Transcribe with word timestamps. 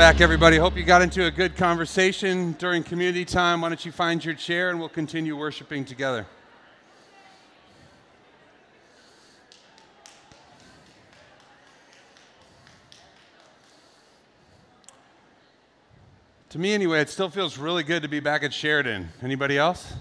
back, 0.00 0.22
everybody. 0.22 0.56
Hope 0.56 0.78
you 0.78 0.82
got 0.82 1.02
into 1.02 1.26
a 1.26 1.30
good 1.30 1.54
conversation 1.56 2.52
during 2.52 2.82
community 2.82 3.22
time. 3.22 3.60
Why 3.60 3.68
don't 3.68 3.84
you 3.84 3.92
find 3.92 4.24
your 4.24 4.32
chair 4.32 4.70
and 4.70 4.80
we'll 4.80 4.88
continue 4.88 5.36
worshiping 5.36 5.84
together. 5.84 6.24
To 16.48 16.58
me, 16.58 16.72
anyway, 16.72 17.02
it 17.02 17.10
still 17.10 17.28
feels 17.28 17.58
really 17.58 17.82
good 17.82 18.02
to 18.02 18.08
be 18.08 18.20
back 18.20 18.42
at 18.42 18.54
Sheridan. 18.54 19.10
Anybody 19.22 19.58
else? 19.58 19.92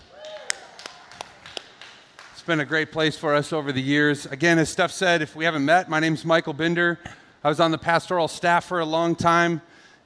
It's 2.31 2.43
been 2.43 2.61
a 2.61 2.65
great 2.65 2.93
place 2.93 3.17
for 3.17 3.35
us 3.35 3.51
over 3.51 3.73
the 3.73 3.81
years. 3.81 4.25
Again, 4.27 4.59
as 4.59 4.69
Steph 4.69 4.91
said, 4.91 5.21
if 5.21 5.35
we 5.35 5.43
haven't 5.43 5.65
met, 5.65 5.89
my 5.89 5.99
name's 5.99 6.23
Michael 6.23 6.53
Binder. 6.53 6.97
I 7.43 7.49
was 7.49 7.59
on 7.59 7.71
the 7.71 7.77
pastoral 7.77 8.29
staff 8.29 8.63
for 8.63 8.79
a 8.79 8.85
long 8.85 9.13
time. 9.13 9.61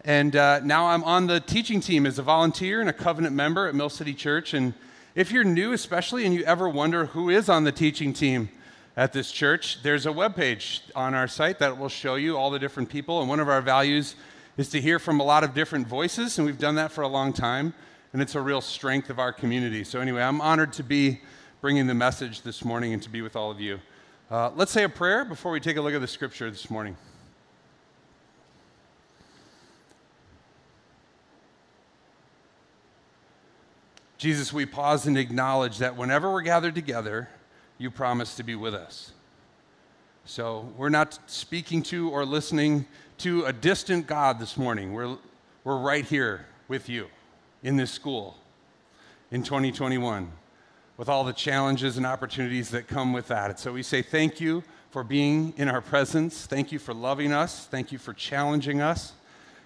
And 0.05 0.35
uh, 0.35 0.59
now 0.59 0.87
I'm 0.87 1.03
on 1.05 1.27
the 1.27 1.39
teaching 1.39 1.79
team 1.79 2.05
as 2.05 2.19
a 2.19 2.23
volunteer 2.23 2.81
and 2.81 2.89
a 2.89 2.93
covenant 2.93 3.35
member 3.35 3.67
at 3.67 3.75
Mill 3.75 3.89
City 3.89 4.13
Church. 4.13 4.53
And 4.53 4.73
if 5.15 5.31
you're 5.31 5.45
new, 5.45 5.71
especially, 5.71 6.25
and 6.25 6.33
you 6.35 6.43
ever 6.43 6.67
wonder 6.67 7.05
who 7.05 7.29
is 7.29 7.47
on 7.47 7.63
the 7.63 7.71
teaching 7.71 8.11
team 8.11 8.49
at 8.97 9.13
this 9.13 9.31
church, 9.31 9.81
there's 9.81 10.05
a 10.05 10.09
webpage 10.09 10.81
on 10.93 11.13
our 11.13 11.27
site 11.27 11.59
that 11.59 11.77
will 11.77 11.87
show 11.87 12.15
you 12.15 12.35
all 12.35 12.51
the 12.51 12.59
different 12.59 12.89
people. 12.89 13.21
And 13.21 13.29
one 13.29 13.39
of 13.39 13.47
our 13.47 13.61
values 13.61 14.15
is 14.57 14.67
to 14.69 14.81
hear 14.81 14.99
from 14.99 15.21
a 15.21 15.23
lot 15.23 15.45
of 15.45 15.53
different 15.53 15.87
voices, 15.87 16.37
and 16.37 16.45
we've 16.45 16.59
done 16.59 16.75
that 16.75 16.91
for 16.91 17.01
a 17.01 17.07
long 17.07 17.31
time. 17.31 17.73
And 18.11 18.21
it's 18.21 18.35
a 18.35 18.41
real 18.41 18.61
strength 18.61 19.09
of 19.09 19.19
our 19.19 19.31
community. 19.31 19.83
So, 19.83 19.99
anyway, 19.99 20.21
I'm 20.21 20.41
honored 20.41 20.73
to 20.73 20.83
be 20.83 21.21
bringing 21.61 21.87
the 21.87 21.95
message 21.95 22.41
this 22.41 22.63
morning 22.63 22.93
and 22.93 23.01
to 23.01 23.09
be 23.09 23.21
with 23.21 23.35
all 23.35 23.49
of 23.49 23.59
you. 23.59 23.79
Uh, 24.29 24.51
let's 24.55 24.71
say 24.71 24.83
a 24.83 24.89
prayer 24.89 25.25
before 25.25 25.51
we 25.51 25.59
take 25.59 25.77
a 25.77 25.81
look 25.81 25.93
at 25.93 26.01
the 26.01 26.07
scripture 26.07 26.51
this 26.51 26.69
morning. 26.69 26.95
Jesus, 34.23 34.53
we 34.53 34.65
pause 34.65 35.05
and 35.05 35.17
acknowledge 35.17 35.79
that 35.79 35.97
whenever 35.97 36.31
we're 36.31 36.43
gathered 36.43 36.75
together, 36.75 37.27
you 37.77 37.91
promise 37.91 38.35
to 38.35 38.43
be 38.43 38.55
with 38.55 38.73
us. 38.73 39.11
So 40.23 40.71
we're 40.77 40.87
not 40.87 41.19
speaking 41.29 41.83
to 41.83 42.09
or 42.09 42.23
listening 42.23 42.85
to 43.17 43.43
a 43.43 43.51
distant 43.51 44.07
God 44.07 44.39
this 44.39 44.55
morning. 44.55 44.93
We're, 44.93 45.17
we're 45.65 45.77
right 45.77 46.05
here 46.05 46.45
with 46.69 46.87
you 46.87 47.07
in 47.63 47.75
this 47.75 47.91
school 47.91 48.37
in 49.29 49.43
2021 49.43 50.31
with 50.95 51.09
all 51.09 51.25
the 51.25 51.33
challenges 51.33 51.97
and 51.97 52.05
opportunities 52.05 52.69
that 52.69 52.87
come 52.87 53.11
with 53.11 53.27
that. 53.27 53.49
And 53.49 53.59
so 53.59 53.73
we 53.73 53.83
say 53.83 54.01
thank 54.01 54.39
you 54.39 54.63
for 54.89 55.03
being 55.03 55.53
in 55.57 55.67
our 55.67 55.81
presence. 55.81 56.45
Thank 56.45 56.71
you 56.71 56.79
for 56.79 56.93
loving 56.93 57.33
us. 57.33 57.65
Thank 57.65 57.91
you 57.91 57.97
for 57.97 58.13
challenging 58.13 58.79
us. 58.79 59.11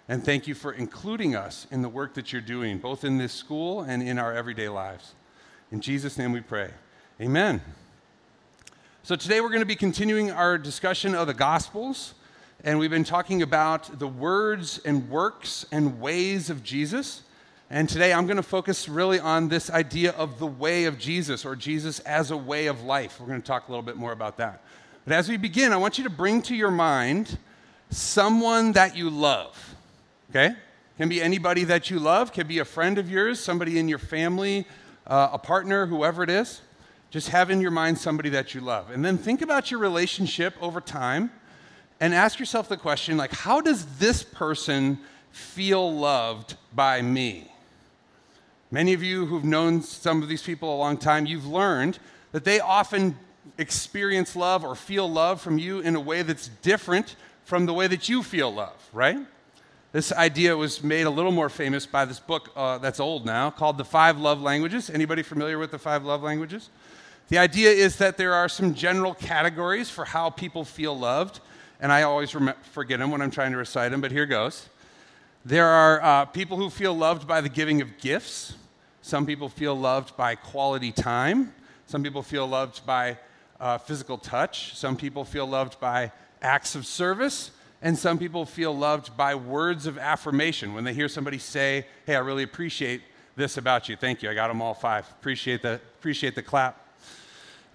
And 0.09 0.23
thank 0.23 0.47
you 0.47 0.55
for 0.55 0.72
including 0.72 1.36
us 1.36 1.67
in 1.69 1.81
the 1.81 1.89
work 1.89 2.13
that 2.13 2.31
you're 2.31 2.41
doing, 2.41 2.77
both 2.77 3.03
in 3.03 3.17
this 3.17 3.33
school 3.33 3.81
and 3.81 4.02
in 4.02 4.17
our 4.17 4.33
everyday 4.33 4.69
lives. 4.69 5.16
In 5.69 5.81
Jesus' 5.81 6.17
name 6.17 6.31
we 6.31 6.39
pray. 6.39 6.72
Amen. 7.19 7.61
So 9.03 9.17
today 9.17 9.41
we're 9.41 9.49
going 9.49 9.59
to 9.59 9.66
be 9.66 9.75
continuing 9.75 10.31
our 10.31 10.58
discussion 10.58 11.14
of 11.14 11.27
the 11.27 11.33
Gospels, 11.33 12.14
and 12.64 12.80
we've 12.80 12.89
been 12.89 13.03
talking 13.03 13.41
about 13.41 13.99
the 13.99 14.08
words 14.08 14.80
and 14.86 15.09
works 15.09 15.66
and 15.73 15.99
ways 15.99 16.49
of 16.49 16.64
Jesus. 16.64 17.23
And 17.69 17.89
today 17.89 18.14
I'm 18.14 18.27
going 18.27 18.38
to 18.38 18.44
focus 18.44 18.88
really 18.88 19.19
on 19.19 19.49
this 19.49 19.69
idea 19.69 20.11
of 20.11 20.39
the 20.39 20.47
way 20.47 20.86
of 20.86 20.97
Jesus 20.97 21.44
or 21.44 21.53
Jesus 21.58 21.99
as 21.99 22.31
a 22.31 22.38
way 22.38 22.67
of 22.67 22.81
life. 22.83 23.19
We're 23.19 23.27
going 23.27 23.42
to 23.42 23.47
talk 23.47 23.67
a 23.67 23.71
little 23.71 23.83
bit 23.83 23.97
more 23.97 24.14
about 24.14 24.38
that. 24.38 24.64
But 25.03 25.16
as 25.16 25.27
we 25.27 25.36
begin, 25.36 25.73
I 25.73 25.77
want 25.77 25.97
you 25.97 26.05
to 26.05 26.09
bring 26.09 26.42
to 26.44 26.55
your 26.55 26.71
mind 26.71 27.38
someone 27.89 28.71
that 28.71 28.95
you 28.95 29.09
love 29.09 29.76
okay? 30.30 30.55
Can 30.98 31.10
be 31.10 31.21
anybody 31.21 31.64
that 31.65 31.89
you 31.89 31.99
love, 31.99 32.33
can 32.33 32.48
be 32.48 32.60
a 32.60 32.65
friend 32.65 32.98
of 32.98 33.10
yours, 33.10 33.39
somebody 33.39 33.77
in 33.77 33.88
your 33.88 33.99
family, 33.99 34.65
uh, 35.05 35.30
a 35.33 35.38
partner, 35.38 35.86
whoever 35.86 36.23
it 36.23 36.30
is. 36.30 36.61
Just 37.10 37.30
have 37.30 37.49
in 37.49 37.61
your 37.61 37.71
mind 37.71 37.98
somebody 37.98 38.30
that 38.30 38.54
you 38.54 38.61
love. 38.61 38.89
And 38.89 39.05
then 39.05 39.17
think 39.17 39.42
about 39.42 39.71
your 39.71 39.80
relationship 39.80 40.55
over 40.60 40.82
time 40.82 41.32
and 41.99 42.14
ask 42.14 42.39
yourself 42.39 42.67
the 42.67 42.77
question 42.77 43.15
like, 43.15 43.32
how 43.32 43.61
does 43.61 43.86
this 43.98 44.23
person 44.23 44.99
feel 45.32 45.93
loved 45.93 46.55
by 46.73 47.02
me? 47.02 47.52
Many 48.70 48.94
of 48.94 49.02
you 49.02 49.26
who've 49.26 49.45
known 49.45 49.82
some 49.82 50.21
of 50.21 50.27
these 50.27 50.44
people 50.44 50.76
a 50.76 50.77
long 50.77 50.98
time, 50.98 51.26
you've 51.26 51.48
learned 51.48 51.99
that 52.33 52.44
they 52.44 52.59
often 52.59 53.17
experience 53.58 54.36
love 54.36 54.65
or 54.65 54.76
feel 54.76 55.09
love 55.09 55.39
from 55.39 55.58
you 55.58 55.80
in 55.80 55.95
a 55.95 56.02
way 56.02 56.21
that's 56.21 56.49
different 56.61 57.15
from 57.45 57.65
the 57.65 57.73
way 57.73 57.88
that 57.88 58.09
you 58.09 58.21
feel 58.21 58.54
love, 58.54 58.89
right? 58.92 59.20
This 59.97 60.11
idea 60.11 60.55
was 60.55 60.83
made 60.83 61.08
a 61.08 61.09
little 61.09 61.31
more 61.31 61.49
famous 61.49 61.87
by 61.87 62.05
this 62.05 62.19
book 62.19 62.52
uh, 62.55 62.77
that's 62.77 62.99
old 62.99 63.25
now 63.25 63.49
called 63.49 63.80
The 63.80 63.83
Five 63.83 64.19
Love 64.19 64.39
Languages. 64.39 64.91
Anybody 64.91 65.23
familiar 65.23 65.58
with 65.58 65.71
the 65.71 65.80
Five 65.80 66.05
Love 66.05 66.21
Languages? 66.21 66.69
The 67.30 67.39
idea 67.39 67.71
is 67.71 67.95
that 67.95 68.15
there 68.15 68.35
are 68.35 68.47
some 68.47 68.75
general 68.75 69.15
categories 69.15 69.89
for 69.89 70.05
how 70.05 70.30
people 70.30 70.63
feel 70.63 70.95
loved, 70.95 71.39
and 71.80 71.91
I 71.91 72.03
always 72.03 72.35
rem- 72.35 72.53
forget 72.61 72.99
them 72.99 73.09
when 73.09 73.23
I'm 73.23 73.31
trying 73.31 73.53
to 73.53 73.58
recite 73.58 73.89
them, 73.89 73.99
but 73.99 74.11
here 74.11 74.27
goes. 74.27 74.69
There 75.43 75.65
are 75.65 75.99
uh, 76.03 76.25
people 76.25 76.58
who 76.58 76.69
feel 76.69 76.93
loved 76.93 77.27
by 77.27 77.41
the 77.41 77.49
giving 77.49 77.81
of 77.81 77.97
gifts. 77.97 78.53
Some 79.02 79.25
people 79.25 79.49
feel 79.49 79.73
loved 79.73 80.15
by 80.15 80.35
quality 80.35 80.91
time. 80.91 81.55
Some 81.87 82.03
people 82.03 82.21
feel 82.21 82.45
loved 82.45 82.85
by 82.85 83.17
uh, 83.59 83.79
physical 83.79 84.19
touch. 84.19 84.75
Some 84.75 84.95
people 84.95 85.25
feel 85.25 85.47
loved 85.47 85.79
by 85.79 86.11
acts 86.43 86.75
of 86.75 86.85
service. 86.85 87.49
And 87.82 87.98
some 87.98 88.17
people 88.17 88.45
feel 88.45 88.76
loved 88.76 89.15
by 89.15 89.36
words 89.36 89.86
of 89.86 89.98
affirmation 89.98 90.73
when 90.73 90.83
they 90.83 90.93
hear 90.93 91.08
somebody 91.08 91.38
say, 91.38 91.86
Hey, 92.05 92.15
I 92.15 92.20
really 92.20 92.43
appreciate 92.43 93.02
this 93.36 93.58
about 93.58 93.88
you. 93.88 93.95
Thank 93.95 94.23
you. 94.23 94.30
I 94.30 94.33
got 94.33 94.48
them 94.48 94.61
all 94.61 94.73
five. 94.73 95.08
Appreciate 95.20 95.61
the, 95.61 95.80
appreciate 95.99 96.36
the 96.36 96.42
clap. 96.42 96.83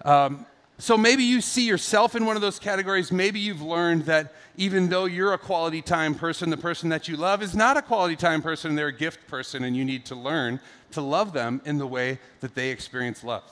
Um, 0.03 0.45
so 0.77 0.97
maybe 0.97 1.23
you 1.23 1.39
see 1.39 1.65
yourself 1.65 2.15
in 2.15 2.25
one 2.25 2.35
of 2.35 2.41
those 2.41 2.59
categories. 2.59 3.11
Maybe 3.11 3.39
you've 3.39 3.61
learned 3.61 4.05
that 4.05 4.33
even 4.57 4.89
though 4.89 5.05
you're 5.05 5.33
a 5.33 5.37
quality 5.37 5.81
time 5.81 6.15
person, 6.15 6.49
the 6.49 6.57
person 6.57 6.89
that 6.89 7.07
you 7.07 7.15
love 7.15 7.41
is 7.41 7.55
not 7.55 7.77
a 7.77 7.81
quality 7.81 8.15
time 8.15 8.41
person, 8.41 8.75
they're 8.75 8.87
a 8.87 8.91
gift 8.91 9.27
person, 9.27 9.63
and 9.63 9.77
you 9.77 9.85
need 9.85 10.05
to 10.05 10.15
learn 10.15 10.59
to 10.91 11.01
love 11.01 11.31
them 11.33 11.61
in 11.65 11.77
the 11.77 11.87
way 11.87 12.19
that 12.41 12.55
they 12.55 12.69
experience 12.69 13.23
love. 13.23 13.43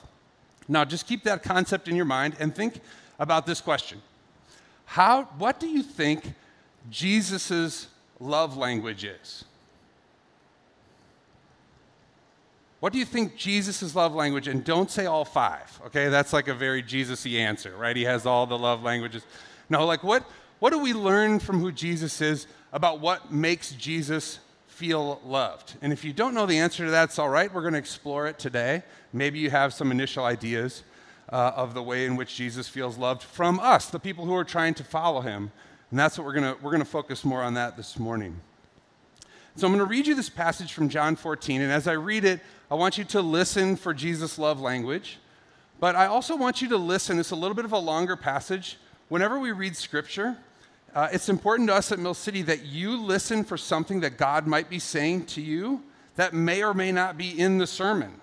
Now, 0.68 0.84
just 0.84 1.06
keep 1.06 1.24
that 1.24 1.42
concept 1.42 1.88
in 1.88 1.96
your 1.96 2.04
mind 2.04 2.36
and 2.38 2.54
think 2.54 2.80
about 3.18 3.46
this 3.46 3.60
question 3.60 4.02
How, 4.84 5.24
What 5.38 5.58
do 5.58 5.68
you 5.68 5.82
think 5.82 6.34
Jesus' 6.90 7.88
love 8.20 8.56
language 8.56 9.04
is? 9.04 9.44
What 12.80 12.92
do 12.92 12.98
you 12.98 13.04
think 13.04 13.36
Jesus' 13.36 13.94
love 13.94 14.12
language? 14.12 14.48
And 14.48 14.64
don't 14.64 14.90
say 14.90 15.06
all 15.06 15.24
five, 15.24 15.80
okay? 15.86 16.08
That's 16.08 16.32
like 16.32 16.48
a 16.48 16.54
very 16.54 16.82
Jesus 16.82 17.24
y 17.24 17.32
answer, 17.32 17.76
right? 17.76 17.94
He 17.94 18.02
has 18.02 18.26
all 18.26 18.44
the 18.44 18.58
love 18.58 18.82
languages. 18.82 19.22
No, 19.70 19.86
like 19.86 20.02
what, 20.02 20.28
what 20.58 20.70
do 20.70 20.80
we 20.80 20.92
learn 20.92 21.38
from 21.38 21.60
who 21.60 21.70
Jesus 21.70 22.20
is 22.20 22.48
about 22.72 22.98
what 22.98 23.32
makes 23.32 23.70
Jesus 23.70 24.40
feel 24.66 25.20
loved? 25.24 25.74
And 25.80 25.92
if 25.92 26.04
you 26.04 26.12
don't 26.12 26.34
know 26.34 26.44
the 26.44 26.58
answer 26.58 26.84
to 26.84 26.90
that, 26.90 27.10
it's 27.10 27.20
all 27.20 27.28
right. 27.28 27.54
We're 27.54 27.60
going 27.60 27.74
to 27.74 27.78
explore 27.78 28.26
it 28.26 28.40
today. 28.40 28.82
Maybe 29.12 29.38
you 29.38 29.50
have 29.50 29.72
some 29.72 29.92
initial 29.92 30.24
ideas 30.24 30.82
uh, 31.28 31.52
of 31.54 31.74
the 31.74 31.82
way 31.84 32.04
in 32.04 32.16
which 32.16 32.34
Jesus 32.34 32.68
feels 32.68 32.98
loved 32.98 33.22
from 33.22 33.60
us, 33.60 33.86
the 33.86 34.00
people 34.00 34.26
who 34.26 34.34
are 34.34 34.44
trying 34.44 34.74
to 34.74 34.82
follow 34.82 35.20
him 35.20 35.52
and 35.92 35.98
that's 35.98 36.16
what 36.16 36.26
we're 36.26 36.32
going 36.32 36.56
to 36.56 36.62
we're 36.62 36.70
going 36.70 36.82
to 36.82 36.88
focus 36.88 37.22
more 37.22 37.42
on 37.42 37.52
that 37.54 37.76
this 37.76 37.98
morning. 37.98 38.40
So 39.56 39.66
I'm 39.66 39.74
going 39.74 39.84
to 39.84 39.90
read 39.90 40.06
you 40.06 40.14
this 40.14 40.30
passage 40.30 40.72
from 40.72 40.88
John 40.88 41.16
14 41.16 41.60
and 41.60 41.70
as 41.70 41.86
I 41.86 41.92
read 41.92 42.24
it, 42.24 42.40
I 42.70 42.76
want 42.76 42.96
you 42.96 43.04
to 43.04 43.20
listen 43.20 43.76
for 43.76 43.92
Jesus 43.92 44.38
love 44.38 44.58
language. 44.58 45.18
But 45.80 45.94
I 45.94 46.06
also 46.06 46.34
want 46.34 46.62
you 46.62 46.68
to 46.70 46.78
listen. 46.78 47.18
It's 47.18 47.30
a 47.30 47.36
little 47.36 47.54
bit 47.54 47.66
of 47.66 47.72
a 47.72 47.78
longer 47.78 48.16
passage. 48.16 48.78
Whenever 49.10 49.38
we 49.38 49.52
read 49.52 49.76
scripture, 49.76 50.38
uh, 50.94 51.08
it's 51.12 51.28
important 51.28 51.68
to 51.68 51.74
us 51.74 51.92
at 51.92 51.98
Mill 51.98 52.14
City 52.14 52.40
that 52.40 52.64
you 52.64 52.96
listen 52.96 53.44
for 53.44 53.58
something 53.58 54.00
that 54.00 54.16
God 54.16 54.46
might 54.46 54.70
be 54.70 54.78
saying 54.78 55.26
to 55.26 55.42
you 55.42 55.82
that 56.16 56.32
may 56.32 56.62
or 56.62 56.72
may 56.72 56.90
not 56.90 57.18
be 57.18 57.38
in 57.38 57.58
the 57.58 57.66
sermon. 57.66 58.14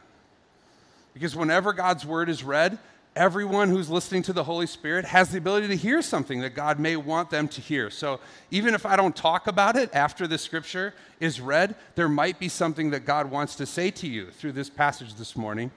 Because 1.13 1.35
whenever 1.35 1.71
God's 1.73 2.03
word 2.03 2.29
is 2.29 2.43
read, 2.43 2.79
everyone 3.19 3.67
who's 3.67 3.89
listening 3.89 4.23
to 4.23 4.31
the 4.31 4.45
Holy 4.45 4.65
Spirit 4.65 5.03
has 5.03 5.29
the 5.29 5.37
ability 5.37 5.67
to 5.67 5.75
hear 5.75 6.01
something 6.01 6.39
that 6.39 6.55
God 6.55 6.79
may 6.79 6.95
want 6.95 7.29
them 7.29 7.49
to 7.49 7.59
hear. 7.59 7.89
So 7.89 8.21
even 8.49 8.73
if 8.73 8.85
I 8.85 8.95
don't 8.95 9.13
talk 9.13 9.47
about 9.47 9.75
it 9.75 9.93
after 9.93 10.25
the 10.25 10.37
scripture 10.37 10.93
is 11.19 11.41
read, 11.41 11.75
there 11.95 12.07
might 12.07 12.39
be 12.39 12.47
something 12.47 12.91
that 12.91 13.01
God 13.05 13.29
wants 13.29 13.55
to 13.57 13.65
say 13.65 13.91
to 13.91 14.07
you 14.07 14.31
through 14.31 14.53
this 14.53 14.69
passage 14.69 15.15
this 15.15 15.35
morning. 15.35 15.69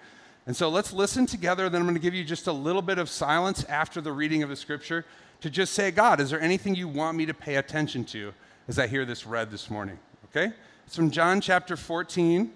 And 0.46 0.54
so 0.54 0.68
let's 0.68 0.92
listen 0.92 1.26
together. 1.26 1.68
Then 1.68 1.80
I'm 1.80 1.86
going 1.86 1.96
to 1.96 2.00
give 2.00 2.14
you 2.14 2.22
just 2.22 2.46
a 2.46 2.52
little 2.52 2.80
bit 2.80 2.98
of 2.98 3.08
silence 3.08 3.64
after 3.64 4.00
the 4.00 4.12
reading 4.12 4.44
of 4.44 4.48
the 4.48 4.56
scripture 4.56 5.04
to 5.40 5.50
just 5.50 5.72
say, 5.72 5.90
God, 5.90 6.20
is 6.20 6.30
there 6.30 6.40
anything 6.40 6.76
you 6.76 6.86
want 6.86 7.16
me 7.16 7.26
to 7.26 7.34
pay 7.34 7.56
attention 7.56 8.04
to 8.06 8.32
as 8.68 8.78
I 8.78 8.86
hear 8.86 9.04
this 9.04 9.26
read 9.26 9.50
this 9.50 9.68
morning? 9.68 9.98
Okay? 10.26 10.52
It's 10.86 10.94
from 10.94 11.10
John 11.10 11.40
chapter 11.40 11.76
14 11.76 12.52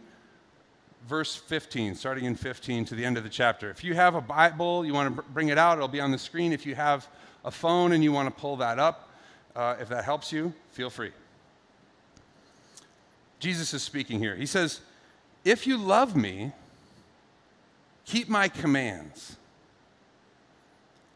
verse 1.06 1.36
15, 1.36 1.94
starting 1.94 2.24
in 2.24 2.34
15 2.34 2.84
to 2.86 2.94
the 2.94 3.04
end 3.04 3.16
of 3.16 3.22
the 3.22 3.30
chapter. 3.30 3.70
If 3.70 3.84
you 3.84 3.94
have 3.94 4.14
a 4.14 4.20
Bible, 4.20 4.84
you 4.84 4.92
want 4.92 5.14
to 5.14 5.22
bring 5.22 5.48
it 5.48 5.58
out, 5.58 5.78
it'll 5.78 5.88
be 5.88 6.00
on 6.00 6.10
the 6.10 6.18
screen. 6.18 6.52
If 6.52 6.66
you 6.66 6.74
have 6.74 7.06
a 7.44 7.50
phone 7.50 7.92
and 7.92 8.02
you 8.02 8.12
want 8.12 8.34
to 8.34 8.40
pull 8.40 8.56
that 8.56 8.78
up, 8.78 9.10
uh, 9.54 9.76
if 9.80 9.88
that 9.88 10.04
helps 10.04 10.32
you, 10.32 10.52
feel 10.72 10.90
free. 10.90 11.12
Jesus 13.38 13.72
is 13.72 13.82
speaking 13.82 14.18
here. 14.18 14.34
He 14.34 14.46
says, 14.46 14.80
If 15.44 15.66
you 15.66 15.76
love 15.76 16.16
me, 16.16 16.52
keep 18.04 18.28
my 18.28 18.48
commands. 18.48 19.36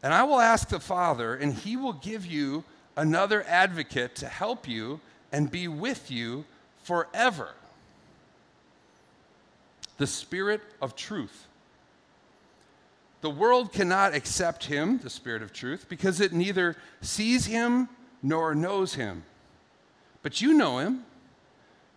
And 0.03 0.13
I 0.13 0.23
will 0.23 0.39
ask 0.39 0.69
the 0.69 0.79
Father, 0.79 1.35
and 1.35 1.53
he 1.53 1.77
will 1.77 1.93
give 1.93 2.25
you 2.25 2.63
another 2.95 3.43
advocate 3.47 4.15
to 4.15 4.27
help 4.27 4.67
you 4.67 4.99
and 5.31 5.51
be 5.51 5.67
with 5.67 6.09
you 6.09 6.45
forever. 6.83 7.53
The 10.01 10.07
Spirit 10.07 10.61
of 10.81 10.95
truth. 10.95 11.45
The 13.21 13.29
world 13.29 13.71
cannot 13.71 14.15
accept 14.15 14.65
him, 14.65 14.97
the 14.97 15.11
Spirit 15.11 15.43
of 15.43 15.53
truth, 15.53 15.85
because 15.87 16.19
it 16.19 16.33
neither 16.33 16.75
sees 17.01 17.45
him 17.45 17.87
nor 18.23 18.55
knows 18.55 18.95
him. 18.95 19.23
But 20.23 20.41
you 20.41 20.55
know 20.55 20.79
him, 20.79 21.05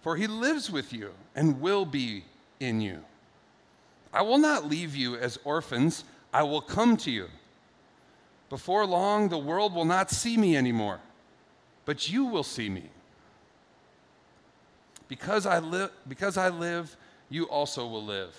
for 0.03 0.17
he 0.17 0.27
lives 0.27 0.71
with 0.71 0.93
you 0.93 1.13
and 1.35 1.63
will 1.63 1.87
be 1.87 2.27
in 2.61 2.83
you. 2.83 3.03
I 4.13 4.21
will 4.21 4.37
not 4.37 4.69
leave 4.69 4.95
you 4.95 5.17
as 5.17 5.39
orphans, 5.43 6.05
I 6.31 6.43
will 6.43 6.61
come 6.61 6.99
to 6.99 7.11
you. 7.11 7.29
Before 8.51 8.85
long, 8.85 9.31
the 9.31 9.39
world 9.39 9.75
will 9.75 9.87
not 9.87 10.11
see 10.11 10.37
me 10.37 10.59
anymore, 10.59 11.01
but 11.87 12.11
you 12.11 12.27
will 12.27 12.45
see 12.45 12.69
me. 12.69 12.91
Because 15.09 15.47
I, 15.47 15.61
li- 15.61 15.89
because 16.07 16.37
I 16.37 16.51
live, 16.51 16.99
you 17.35 17.45
also 17.45 17.87
will 17.87 18.05
live. 18.05 18.35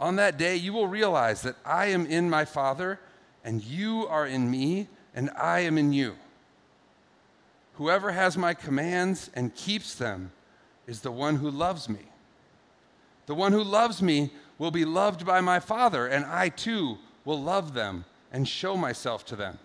On 0.00 0.16
that 0.16 0.38
day, 0.38 0.56
you 0.56 0.72
will 0.72 0.86
realize 0.86 1.42
that 1.42 1.56
I 1.64 1.86
am 1.86 2.06
in 2.06 2.30
my 2.30 2.44
Father, 2.44 2.98
and 3.44 3.62
you 3.62 4.06
are 4.08 4.26
in 4.26 4.50
me, 4.50 4.88
and 5.14 5.30
I 5.36 5.60
am 5.60 5.76
in 5.76 5.92
you. 5.92 6.16
Whoever 7.74 8.12
has 8.12 8.38
my 8.38 8.54
commands 8.54 9.30
and 9.34 9.54
keeps 9.54 9.94
them 9.94 10.32
is 10.86 11.02
the 11.02 11.12
one 11.12 11.36
who 11.36 11.50
loves 11.50 11.88
me. 11.88 12.00
The 13.26 13.34
one 13.34 13.52
who 13.52 13.62
loves 13.62 14.00
me 14.00 14.30
will 14.56 14.70
be 14.70 14.84
loved 14.84 15.26
by 15.26 15.40
my 15.40 15.60
Father, 15.60 16.06
and 16.06 16.24
I 16.24 16.48
too 16.48 16.98
will 17.24 17.40
love 17.40 17.74
them 17.74 18.04
and 18.32 18.48
show 18.48 18.76
myself 18.76 19.26
to 19.26 19.36
them. 19.36 19.58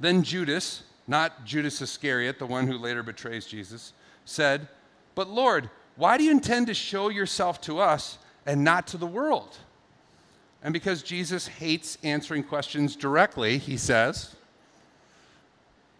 Then 0.00 0.22
Judas, 0.22 0.82
not 1.06 1.44
Judas 1.44 1.80
Iscariot, 1.80 2.38
the 2.38 2.46
one 2.46 2.66
who 2.66 2.76
later 2.76 3.02
betrays 3.02 3.46
Jesus, 3.46 3.92
said, 4.24 4.68
But 5.14 5.28
Lord, 5.28 5.70
why 6.00 6.16
do 6.16 6.24
you 6.24 6.30
intend 6.30 6.66
to 6.68 6.74
show 6.74 7.10
yourself 7.10 7.60
to 7.60 7.78
us 7.78 8.16
and 8.46 8.64
not 8.64 8.86
to 8.86 8.96
the 8.96 9.06
world? 9.06 9.58
And 10.62 10.72
because 10.72 11.02
Jesus 11.02 11.46
hates 11.46 11.98
answering 12.02 12.42
questions 12.42 12.96
directly, 12.96 13.58
he 13.58 13.76
says, 13.76 14.34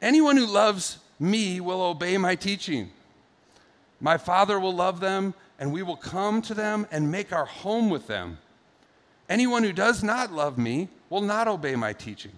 Anyone 0.01 0.39
who 0.39 0.47
loves 0.47 1.01
me 1.19 1.61
will 1.61 1.83
obey 1.83 2.17
my 2.17 2.35
teaching. 2.35 2.89
My 4.01 4.17
Father 4.17 4.59
will 4.59 4.75
love 4.75 5.01
them, 5.01 5.35
and 5.59 5.71
we 5.71 5.83
will 5.83 5.97
come 5.97 6.41
to 6.43 6.55
them 6.55 6.87
and 6.91 7.11
make 7.11 7.31
our 7.31 7.45
home 7.45 7.91
with 7.91 8.07
them. 8.07 8.39
Anyone 9.29 9.65
who 9.65 9.73
does 9.75 10.03
not 10.03 10.33
love 10.33 10.57
me 10.57 10.89
will 11.11 11.21
not 11.21 11.47
obey 11.47 11.77
my 11.77 11.93
teaching. 11.93 12.33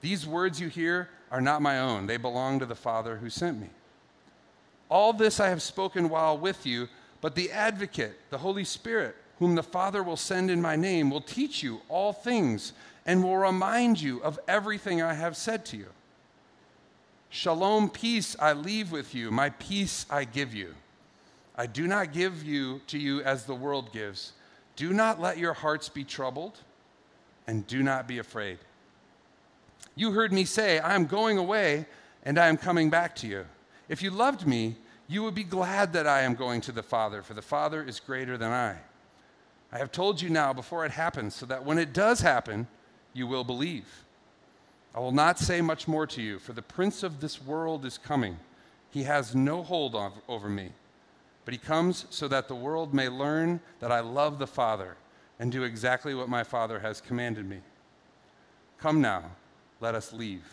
These 0.00 0.26
words 0.26 0.62
you 0.62 0.68
hear 0.68 1.10
are 1.30 1.42
not 1.42 1.60
my 1.60 1.78
own, 1.78 2.06
they 2.06 2.16
belong 2.16 2.58
to 2.60 2.66
the 2.66 2.74
Father 2.74 3.18
who 3.18 3.28
sent 3.28 3.60
me. 3.60 3.68
All 4.88 5.12
this 5.12 5.40
I 5.40 5.48
have 5.48 5.62
spoken 5.62 6.08
while 6.08 6.38
with 6.38 6.64
you, 6.66 6.88
but 7.20 7.34
the 7.34 7.50
advocate, 7.50 8.18
the 8.30 8.38
Holy 8.38 8.64
Spirit, 8.64 9.16
whom 9.38 9.54
the 9.54 9.62
Father 9.62 10.02
will 10.02 10.16
send 10.16 10.50
in 10.50 10.62
my 10.62 10.76
name, 10.76 11.10
will 11.10 11.20
teach 11.20 11.62
you 11.62 11.80
all 11.88 12.12
things 12.12 12.72
and 13.06 13.22
will 13.22 13.36
remind 13.36 14.00
you 14.00 14.22
of 14.22 14.38
everything 14.48 15.00
I 15.02 15.14
have 15.14 15.36
said 15.36 15.64
to 15.66 15.76
you. 15.76 15.88
Shalom, 17.30 17.90
peace 17.90 18.36
I 18.40 18.52
leave 18.54 18.90
with 18.90 19.14
you, 19.14 19.30
my 19.30 19.50
peace 19.50 20.06
I 20.10 20.24
give 20.24 20.54
you. 20.54 20.74
I 21.56 21.66
do 21.66 21.86
not 21.86 22.12
give 22.12 22.44
you 22.44 22.80
to 22.86 22.98
you 22.98 23.20
as 23.22 23.44
the 23.44 23.54
world 23.54 23.92
gives. 23.92 24.32
Do 24.76 24.92
not 24.92 25.20
let 25.20 25.38
your 25.38 25.52
hearts 25.54 25.88
be 25.88 26.04
troubled, 26.04 26.58
and 27.46 27.66
do 27.66 27.82
not 27.82 28.06
be 28.06 28.18
afraid. 28.18 28.58
You 29.94 30.12
heard 30.12 30.32
me 30.32 30.44
say, 30.44 30.78
I 30.78 30.94
am 30.94 31.06
going 31.06 31.36
away, 31.36 31.86
and 32.24 32.38
I 32.38 32.46
am 32.46 32.56
coming 32.56 32.90
back 32.90 33.16
to 33.16 33.26
you. 33.26 33.44
If 33.88 34.02
you 34.02 34.10
loved 34.10 34.46
me, 34.46 34.76
you 35.06 35.22
would 35.22 35.34
be 35.34 35.44
glad 35.44 35.92
that 35.94 36.06
I 36.06 36.20
am 36.20 36.34
going 36.34 36.60
to 36.62 36.72
the 36.72 36.82
Father, 36.82 37.22
for 37.22 37.34
the 37.34 37.42
Father 37.42 37.82
is 37.82 38.00
greater 38.00 38.36
than 38.36 38.52
I. 38.52 38.76
I 39.72 39.78
have 39.78 39.92
told 39.92 40.20
you 40.20 40.28
now 40.30 40.52
before 40.52 40.84
it 40.84 40.92
happens, 40.92 41.34
so 41.34 41.46
that 41.46 41.64
when 41.64 41.78
it 41.78 41.92
does 41.92 42.20
happen, 42.20 42.66
you 43.12 43.26
will 43.26 43.44
believe. 43.44 43.86
I 44.94 45.00
will 45.00 45.12
not 45.12 45.38
say 45.38 45.60
much 45.60 45.88
more 45.88 46.06
to 46.06 46.22
you, 46.22 46.38
for 46.38 46.52
the 46.52 46.62
prince 46.62 47.02
of 47.02 47.20
this 47.20 47.42
world 47.42 47.84
is 47.84 47.98
coming. 47.98 48.38
He 48.90 49.04
has 49.04 49.34
no 49.34 49.62
hold 49.62 49.96
over 50.28 50.48
me, 50.48 50.72
but 51.44 51.52
he 51.52 51.58
comes 51.58 52.06
so 52.10 52.28
that 52.28 52.48
the 52.48 52.54
world 52.54 52.92
may 52.92 53.08
learn 53.08 53.60
that 53.80 53.92
I 53.92 54.00
love 54.00 54.38
the 54.38 54.46
Father 54.46 54.96
and 55.38 55.52
do 55.52 55.62
exactly 55.62 56.14
what 56.14 56.28
my 56.28 56.44
Father 56.44 56.80
has 56.80 57.00
commanded 57.00 57.48
me. 57.48 57.58
Come 58.78 59.00
now, 59.00 59.24
let 59.80 59.94
us 59.94 60.12
leave. 60.12 60.44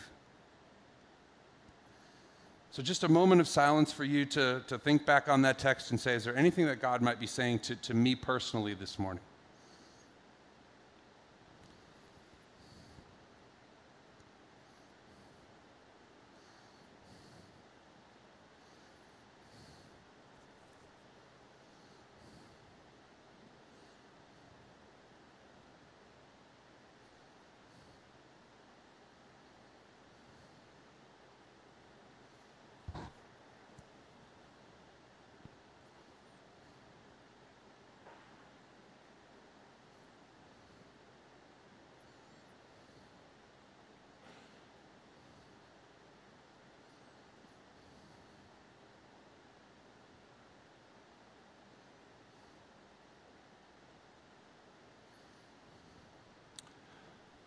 So, 2.76 2.82
just 2.82 3.04
a 3.04 3.08
moment 3.08 3.40
of 3.40 3.48
silence 3.48 3.90
for 3.90 4.04
you 4.04 4.26
to, 4.26 4.62
to 4.66 4.76
think 4.76 5.06
back 5.06 5.30
on 5.30 5.40
that 5.40 5.58
text 5.58 5.92
and 5.92 5.98
say, 5.98 6.14
is 6.14 6.24
there 6.24 6.36
anything 6.36 6.66
that 6.66 6.78
God 6.78 7.00
might 7.00 7.18
be 7.18 7.26
saying 7.26 7.60
to, 7.60 7.76
to 7.76 7.94
me 7.94 8.14
personally 8.14 8.74
this 8.74 8.98
morning? 8.98 9.22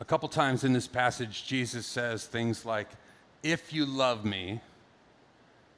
Couple 0.10 0.28
times 0.28 0.64
in 0.64 0.74
this 0.74 0.88
passage, 0.88 1.46
Jesus 1.46 1.86
says 1.86 2.26
things 2.26 2.66
like, 2.66 2.88
If 3.44 3.72
you 3.72 3.86
love 3.86 4.26
me, 4.26 4.60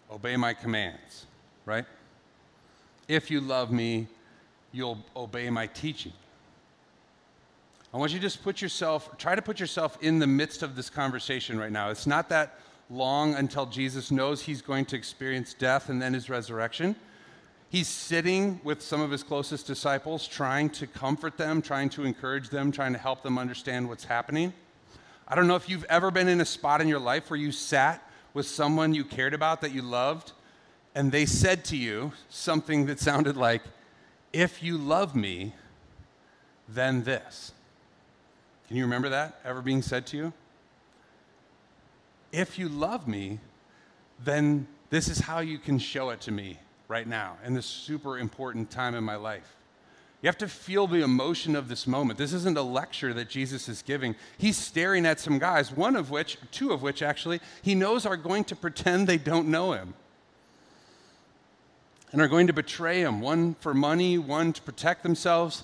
obey 0.09 0.37
my 0.37 0.53
commands, 0.53 1.25
right? 1.65 1.83
If 3.09 3.29
you 3.29 3.41
love 3.41 3.73
me, 3.73 4.07
you'll 4.71 4.99
obey 5.17 5.49
my 5.49 5.67
teaching. 5.67 6.13
I 7.93 7.97
want 7.97 8.13
you 8.13 8.19
to 8.19 8.21
just 8.21 8.41
put 8.41 8.61
yourself, 8.61 9.17
try 9.17 9.35
to 9.35 9.41
put 9.41 9.59
yourself 9.59 9.97
in 10.01 10.19
the 10.19 10.27
midst 10.27 10.63
of 10.63 10.77
this 10.77 10.89
conversation 10.89 11.59
right 11.59 11.71
now. 11.71 11.89
It's 11.89 12.07
not 12.07 12.29
that 12.29 12.57
long 12.89 13.35
until 13.35 13.65
Jesus 13.65 14.11
knows 14.11 14.41
he's 14.41 14.61
going 14.61 14.85
to 14.85 14.95
experience 14.95 15.53
death 15.53 15.89
and 15.89 16.01
then 16.01 16.13
his 16.13 16.29
resurrection. 16.29 16.95
He's 17.71 17.87
sitting 17.87 18.59
with 18.65 18.81
some 18.81 18.99
of 18.99 19.11
his 19.11 19.23
closest 19.23 19.65
disciples, 19.65 20.27
trying 20.27 20.71
to 20.71 20.85
comfort 20.85 21.37
them, 21.37 21.61
trying 21.61 21.87
to 21.91 22.03
encourage 22.03 22.49
them, 22.49 22.69
trying 22.69 22.91
to 22.91 22.99
help 22.99 23.23
them 23.23 23.37
understand 23.37 23.87
what's 23.87 24.03
happening. 24.03 24.51
I 25.25 25.35
don't 25.35 25.47
know 25.47 25.55
if 25.55 25.69
you've 25.69 25.85
ever 25.85 26.11
been 26.11 26.27
in 26.27 26.41
a 26.41 26.45
spot 26.45 26.81
in 26.81 26.89
your 26.89 26.99
life 26.99 27.29
where 27.29 27.39
you 27.39 27.53
sat 27.53 28.05
with 28.33 28.45
someone 28.45 28.93
you 28.93 29.05
cared 29.05 29.33
about 29.33 29.61
that 29.61 29.71
you 29.71 29.83
loved, 29.83 30.33
and 30.95 31.13
they 31.13 31.25
said 31.25 31.63
to 31.65 31.77
you 31.77 32.11
something 32.27 32.87
that 32.87 32.99
sounded 32.99 33.37
like, 33.37 33.61
If 34.33 34.61
you 34.61 34.77
love 34.77 35.15
me, 35.15 35.53
then 36.67 37.05
this. 37.05 37.53
Can 38.67 38.75
you 38.75 38.83
remember 38.83 39.07
that 39.07 39.39
ever 39.45 39.61
being 39.61 39.81
said 39.81 40.05
to 40.07 40.17
you? 40.17 40.33
If 42.33 42.59
you 42.59 42.67
love 42.67 43.07
me, 43.07 43.39
then 44.21 44.67
this 44.89 45.07
is 45.07 45.19
how 45.19 45.39
you 45.39 45.57
can 45.57 45.79
show 45.79 46.09
it 46.09 46.19
to 46.21 46.33
me 46.33 46.59
right 46.91 47.07
now 47.07 47.37
in 47.45 47.53
this 47.53 47.65
super 47.65 48.19
important 48.19 48.69
time 48.69 48.93
in 48.95 49.03
my 49.03 49.15
life. 49.15 49.55
You 50.21 50.27
have 50.27 50.37
to 50.39 50.47
feel 50.47 50.85
the 50.85 51.01
emotion 51.01 51.55
of 51.55 51.69
this 51.69 51.87
moment. 51.87 52.19
This 52.19 52.33
isn't 52.33 52.57
a 52.57 52.61
lecture 52.61 53.13
that 53.13 53.29
Jesus 53.29 53.69
is 53.69 53.81
giving. 53.81 54.13
He's 54.37 54.57
staring 54.57 55.05
at 55.05 55.19
some 55.19 55.39
guys, 55.39 55.71
one 55.71 55.95
of 55.95 56.11
which, 56.11 56.37
two 56.51 56.73
of 56.73 56.83
which 56.83 57.01
actually, 57.01 57.39
he 57.63 57.73
knows 57.73 58.05
are 58.05 58.17
going 58.17 58.43
to 58.43 58.55
pretend 58.55 59.07
they 59.07 59.17
don't 59.17 59.47
know 59.47 59.71
him 59.71 59.95
and 62.11 62.21
are 62.21 62.27
going 62.27 62.47
to 62.47 62.53
betray 62.53 62.99
him, 62.99 63.21
one 63.21 63.55
for 63.61 63.73
money, 63.73 64.17
one 64.17 64.51
to 64.51 64.61
protect 64.61 65.01
themselves. 65.01 65.63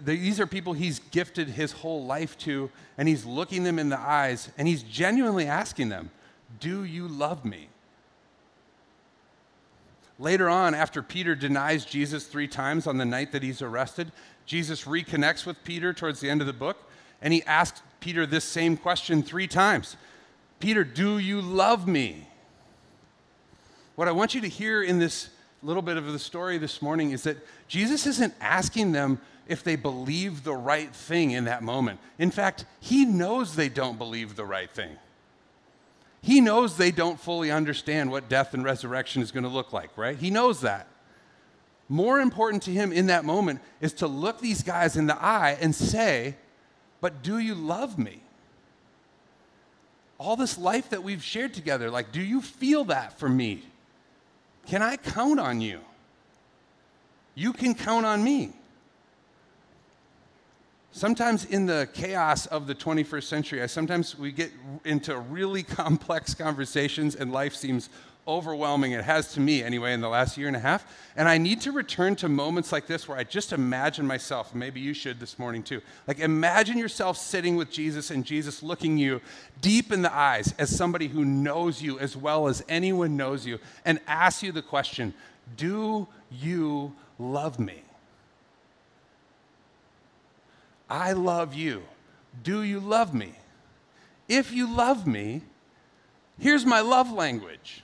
these 0.00 0.38
are 0.38 0.46
people 0.46 0.74
he's 0.74 1.00
gifted 1.10 1.48
his 1.48 1.72
whole 1.72 2.04
life 2.04 2.38
to, 2.38 2.70
and 2.96 3.08
he's 3.08 3.26
looking 3.26 3.64
them 3.64 3.80
in 3.80 3.88
the 3.88 3.98
eyes, 3.98 4.48
and 4.56 4.68
he's 4.68 4.84
genuinely 4.84 5.44
asking 5.44 5.88
them, 5.88 6.10
Do 6.60 6.84
you 6.84 7.08
love 7.08 7.44
me? 7.44 7.68
Later 10.18 10.48
on, 10.48 10.74
after 10.74 11.02
Peter 11.02 11.34
denies 11.34 11.84
Jesus 11.84 12.26
three 12.26 12.48
times 12.48 12.86
on 12.86 12.98
the 12.98 13.04
night 13.04 13.32
that 13.32 13.42
he's 13.42 13.62
arrested, 13.62 14.12
Jesus 14.46 14.84
reconnects 14.84 15.46
with 15.46 15.62
Peter 15.64 15.92
towards 15.92 16.20
the 16.20 16.30
end 16.30 16.40
of 16.40 16.46
the 16.46 16.52
book, 16.52 16.90
and 17.20 17.32
he 17.32 17.42
asks 17.44 17.82
Peter 18.00 18.26
this 18.26 18.44
same 18.44 18.76
question 18.76 19.22
three 19.22 19.46
times 19.46 19.96
Peter, 20.60 20.84
do 20.84 21.18
you 21.18 21.40
love 21.40 21.88
me? 21.88 22.28
What 23.96 24.06
I 24.08 24.12
want 24.12 24.34
you 24.34 24.40
to 24.42 24.48
hear 24.48 24.82
in 24.82 24.98
this 24.98 25.28
little 25.62 25.82
bit 25.82 25.96
of 25.96 26.06
the 26.12 26.18
story 26.18 26.58
this 26.58 26.80
morning 26.80 27.10
is 27.10 27.22
that 27.24 27.36
Jesus 27.68 28.06
isn't 28.06 28.34
asking 28.40 28.92
them 28.92 29.20
if 29.46 29.64
they 29.64 29.76
believe 29.76 30.44
the 30.44 30.54
right 30.54 30.94
thing 30.94 31.32
in 31.32 31.44
that 31.44 31.62
moment. 31.62 31.98
In 32.18 32.30
fact, 32.30 32.64
he 32.80 33.04
knows 33.04 33.54
they 33.54 33.68
don't 33.68 33.98
believe 33.98 34.36
the 34.36 34.44
right 34.44 34.70
thing. 34.70 34.96
He 36.22 36.40
knows 36.40 36.76
they 36.76 36.92
don't 36.92 37.18
fully 37.18 37.50
understand 37.50 38.10
what 38.10 38.28
death 38.28 38.54
and 38.54 38.64
resurrection 38.64 39.22
is 39.22 39.32
going 39.32 39.42
to 39.42 39.50
look 39.50 39.72
like, 39.72 39.90
right? 39.98 40.16
He 40.16 40.30
knows 40.30 40.60
that. 40.60 40.86
More 41.88 42.20
important 42.20 42.62
to 42.64 42.70
him 42.70 42.92
in 42.92 43.06
that 43.06 43.24
moment 43.24 43.60
is 43.80 43.92
to 43.94 44.06
look 44.06 44.40
these 44.40 44.62
guys 44.62 44.96
in 44.96 45.06
the 45.06 45.20
eye 45.20 45.58
and 45.60 45.74
say, 45.74 46.36
But 47.00 47.22
do 47.22 47.38
you 47.38 47.54
love 47.54 47.98
me? 47.98 48.22
All 50.16 50.36
this 50.36 50.56
life 50.56 50.90
that 50.90 51.02
we've 51.02 51.22
shared 51.22 51.52
together, 51.52 51.90
like, 51.90 52.12
do 52.12 52.22
you 52.22 52.40
feel 52.40 52.84
that 52.84 53.18
for 53.18 53.28
me? 53.28 53.64
Can 54.66 54.80
I 54.80 54.96
count 54.96 55.40
on 55.40 55.60
you? 55.60 55.80
You 57.34 57.52
can 57.52 57.74
count 57.74 58.06
on 58.06 58.22
me. 58.22 58.52
Sometimes 60.94 61.46
in 61.46 61.64
the 61.64 61.88
chaos 61.94 62.44
of 62.46 62.66
the 62.66 62.74
21st 62.74 63.22
century, 63.22 63.62
I 63.62 63.66
sometimes 63.66 64.18
we 64.18 64.30
get 64.30 64.52
into 64.84 65.16
really 65.18 65.62
complex 65.62 66.34
conversations 66.34 67.14
and 67.16 67.32
life 67.32 67.54
seems 67.54 67.88
overwhelming. 68.28 68.92
It 68.92 69.02
has 69.02 69.32
to 69.32 69.40
me 69.40 69.62
anyway 69.62 69.94
in 69.94 70.02
the 70.02 70.08
last 70.10 70.36
year 70.36 70.48
and 70.48 70.56
a 70.56 70.60
half. 70.60 70.84
And 71.16 71.28
I 71.30 71.38
need 71.38 71.62
to 71.62 71.72
return 71.72 72.14
to 72.16 72.28
moments 72.28 72.72
like 72.72 72.86
this 72.86 73.08
where 73.08 73.16
I 73.16 73.24
just 73.24 73.54
imagine 73.54 74.06
myself, 74.06 74.54
maybe 74.54 74.80
you 74.80 74.92
should 74.92 75.18
this 75.18 75.38
morning 75.38 75.62
too. 75.62 75.80
Like 76.06 76.20
imagine 76.20 76.76
yourself 76.76 77.16
sitting 77.16 77.56
with 77.56 77.70
Jesus 77.70 78.10
and 78.10 78.22
Jesus 78.22 78.62
looking 78.62 78.98
you 78.98 79.22
deep 79.62 79.92
in 79.92 80.02
the 80.02 80.14
eyes 80.14 80.54
as 80.58 80.76
somebody 80.76 81.08
who 81.08 81.24
knows 81.24 81.80
you 81.80 81.98
as 82.00 82.18
well 82.18 82.48
as 82.48 82.62
anyone 82.68 83.16
knows 83.16 83.46
you 83.46 83.58
and 83.86 83.98
asks 84.06 84.42
you 84.42 84.52
the 84.52 84.62
question, 84.62 85.14
"Do 85.56 86.06
you 86.30 86.94
love 87.18 87.58
me?" 87.58 87.82
I 90.92 91.12
love 91.12 91.54
you. 91.54 91.84
Do 92.42 92.62
you 92.62 92.78
love 92.78 93.14
me? 93.14 93.32
If 94.28 94.52
you 94.52 94.70
love 94.70 95.06
me, 95.06 95.40
here's 96.38 96.66
my 96.66 96.80
love 96.82 97.10
language 97.10 97.82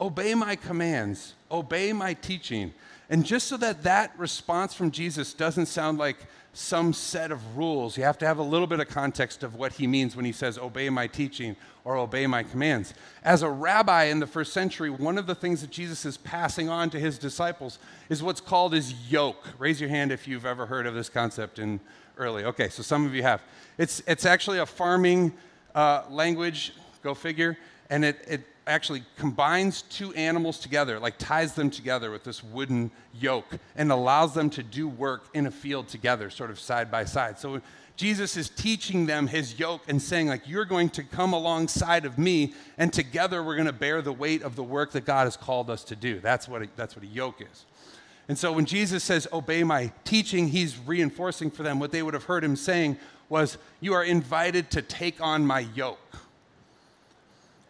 obey 0.00 0.34
my 0.34 0.56
commands, 0.56 1.34
obey 1.48 1.92
my 1.92 2.12
teaching. 2.14 2.74
And 3.08 3.24
just 3.24 3.46
so 3.46 3.56
that 3.58 3.84
that 3.84 4.18
response 4.18 4.74
from 4.74 4.90
Jesus 4.90 5.32
doesn't 5.32 5.66
sound 5.66 5.98
like 5.98 6.16
some 6.54 6.92
set 6.92 7.32
of 7.32 7.56
rules. 7.56 7.98
You 7.98 8.04
have 8.04 8.16
to 8.18 8.26
have 8.26 8.38
a 8.38 8.42
little 8.42 8.66
bit 8.66 8.80
of 8.80 8.88
context 8.88 9.42
of 9.42 9.56
what 9.56 9.74
he 9.74 9.86
means 9.86 10.16
when 10.16 10.24
he 10.24 10.32
says, 10.32 10.56
Obey 10.56 10.88
my 10.88 11.06
teaching 11.06 11.56
or 11.84 11.96
obey 11.96 12.26
my 12.26 12.42
commands. 12.42 12.94
As 13.22 13.42
a 13.42 13.50
rabbi 13.50 14.04
in 14.04 14.20
the 14.20 14.26
first 14.26 14.52
century, 14.52 14.88
one 14.88 15.18
of 15.18 15.26
the 15.26 15.34
things 15.34 15.60
that 15.60 15.70
Jesus 15.70 16.06
is 16.06 16.16
passing 16.16 16.68
on 16.68 16.90
to 16.90 16.98
his 16.98 17.18
disciples 17.18 17.78
is 18.08 18.22
what's 18.22 18.40
called 18.40 18.72
his 18.72 18.94
yoke. 19.10 19.44
Raise 19.58 19.80
your 19.80 19.90
hand 19.90 20.12
if 20.12 20.26
you've 20.26 20.46
ever 20.46 20.66
heard 20.66 20.86
of 20.86 20.94
this 20.94 21.08
concept 21.08 21.58
in 21.58 21.80
early. 22.16 22.44
Okay, 22.44 22.68
so 22.68 22.82
some 22.82 23.04
of 23.04 23.14
you 23.14 23.22
have. 23.22 23.42
It's, 23.76 24.02
it's 24.06 24.24
actually 24.24 24.60
a 24.60 24.66
farming 24.66 25.34
uh, 25.74 26.04
language, 26.08 26.72
go 27.02 27.14
figure, 27.14 27.58
and 27.90 28.04
it, 28.04 28.24
it 28.26 28.40
actually 28.66 29.04
combines 29.18 29.82
two 29.82 30.12
animals 30.14 30.58
together, 30.58 30.98
like 30.98 31.18
ties 31.18 31.54
them 31.54 31.70
together 31.70 32.10
with 32.10 32.24
this 32.24 32.42
wooden 32.42 32.90
yoke, 33.12 33.58
and 33.76 33.92
allows 33.92 34.34
them 34.34 34.48
to 34.50 34.62
do 34.62 34.88
work 34.88 35.26
in 35.34 35.46
a 35.46 35.50
field 35.50 35.88
together, 35.88 36.30
sort 36.30 36.50
of 36.50 36.58
side 36.58 36.90
by 36.90 37.04
side. 37.04 37.38
So 37.38 37.60
Jesus 37.96 38.36
is 38.36 38.48
teaching 38.48 39.06
them 39.06 39.26
his 39.26 39.58
yoke 39.58 39.82
and 39.86 40.00
saying, 40.02 40.28
like, 40.28 40.48
you're 40.48 40.64
going 40.64 40.88
to 40.90 41.02
come 41.02 41.32
alongside 41.32 42.04
of 42.04 42.18
me, 42.18 42.54
and 42.78 42.92
together 42.92 43.42
we're 43.42 43.54
going 43.54 43.66
to 43.66 43.72
bear 43.72 44.02
the 44.02 44.12
weight 44.12 44.42
of 44.42 44.56
the 44.56 44.64
work 44.64 44.92
that 44.92 45.04
God 45.04 45.24
has 45.24 45.36
called 45.36 45.70
us 45.70 45.84
to 45.84 45.96
do. 45.96 46.18
That's 46.20 46.48
what 46.48 46.62
a, 46.62 46.68
that's 46.74 46.96
what 46.96 47.04
a 47.04 47.08
yoke 47.08 47.40
is. 47.40 47.66
And 48.26 48.38
so 48.38 48.50
when 48.50 48.64
Jesus 48.64 49.04
says, 49.04 49.28
obey 49.32 49.62
my 49.62 49.92
teaching, 50.04 50.48
he's 50.48 50.78
reinforcing 50.78 51.50
for 51.50 51.62
them 51.62 51.78
what 51.78 51.92
they 51.92 52.02
would 52.02 52.14
have 52.14 52.24
heard 52.24 52.42
him 52.42 52.56
saying 52.56 52.96
was, 53.28 53.58
you 53.80 53.92
are 53.92 54.02
invited 54.02 54.70
to 54.70 54.82
take 54.82 55.20
on 55.20 55.46
my 55.46 55.60
yoke. 55.74 56.16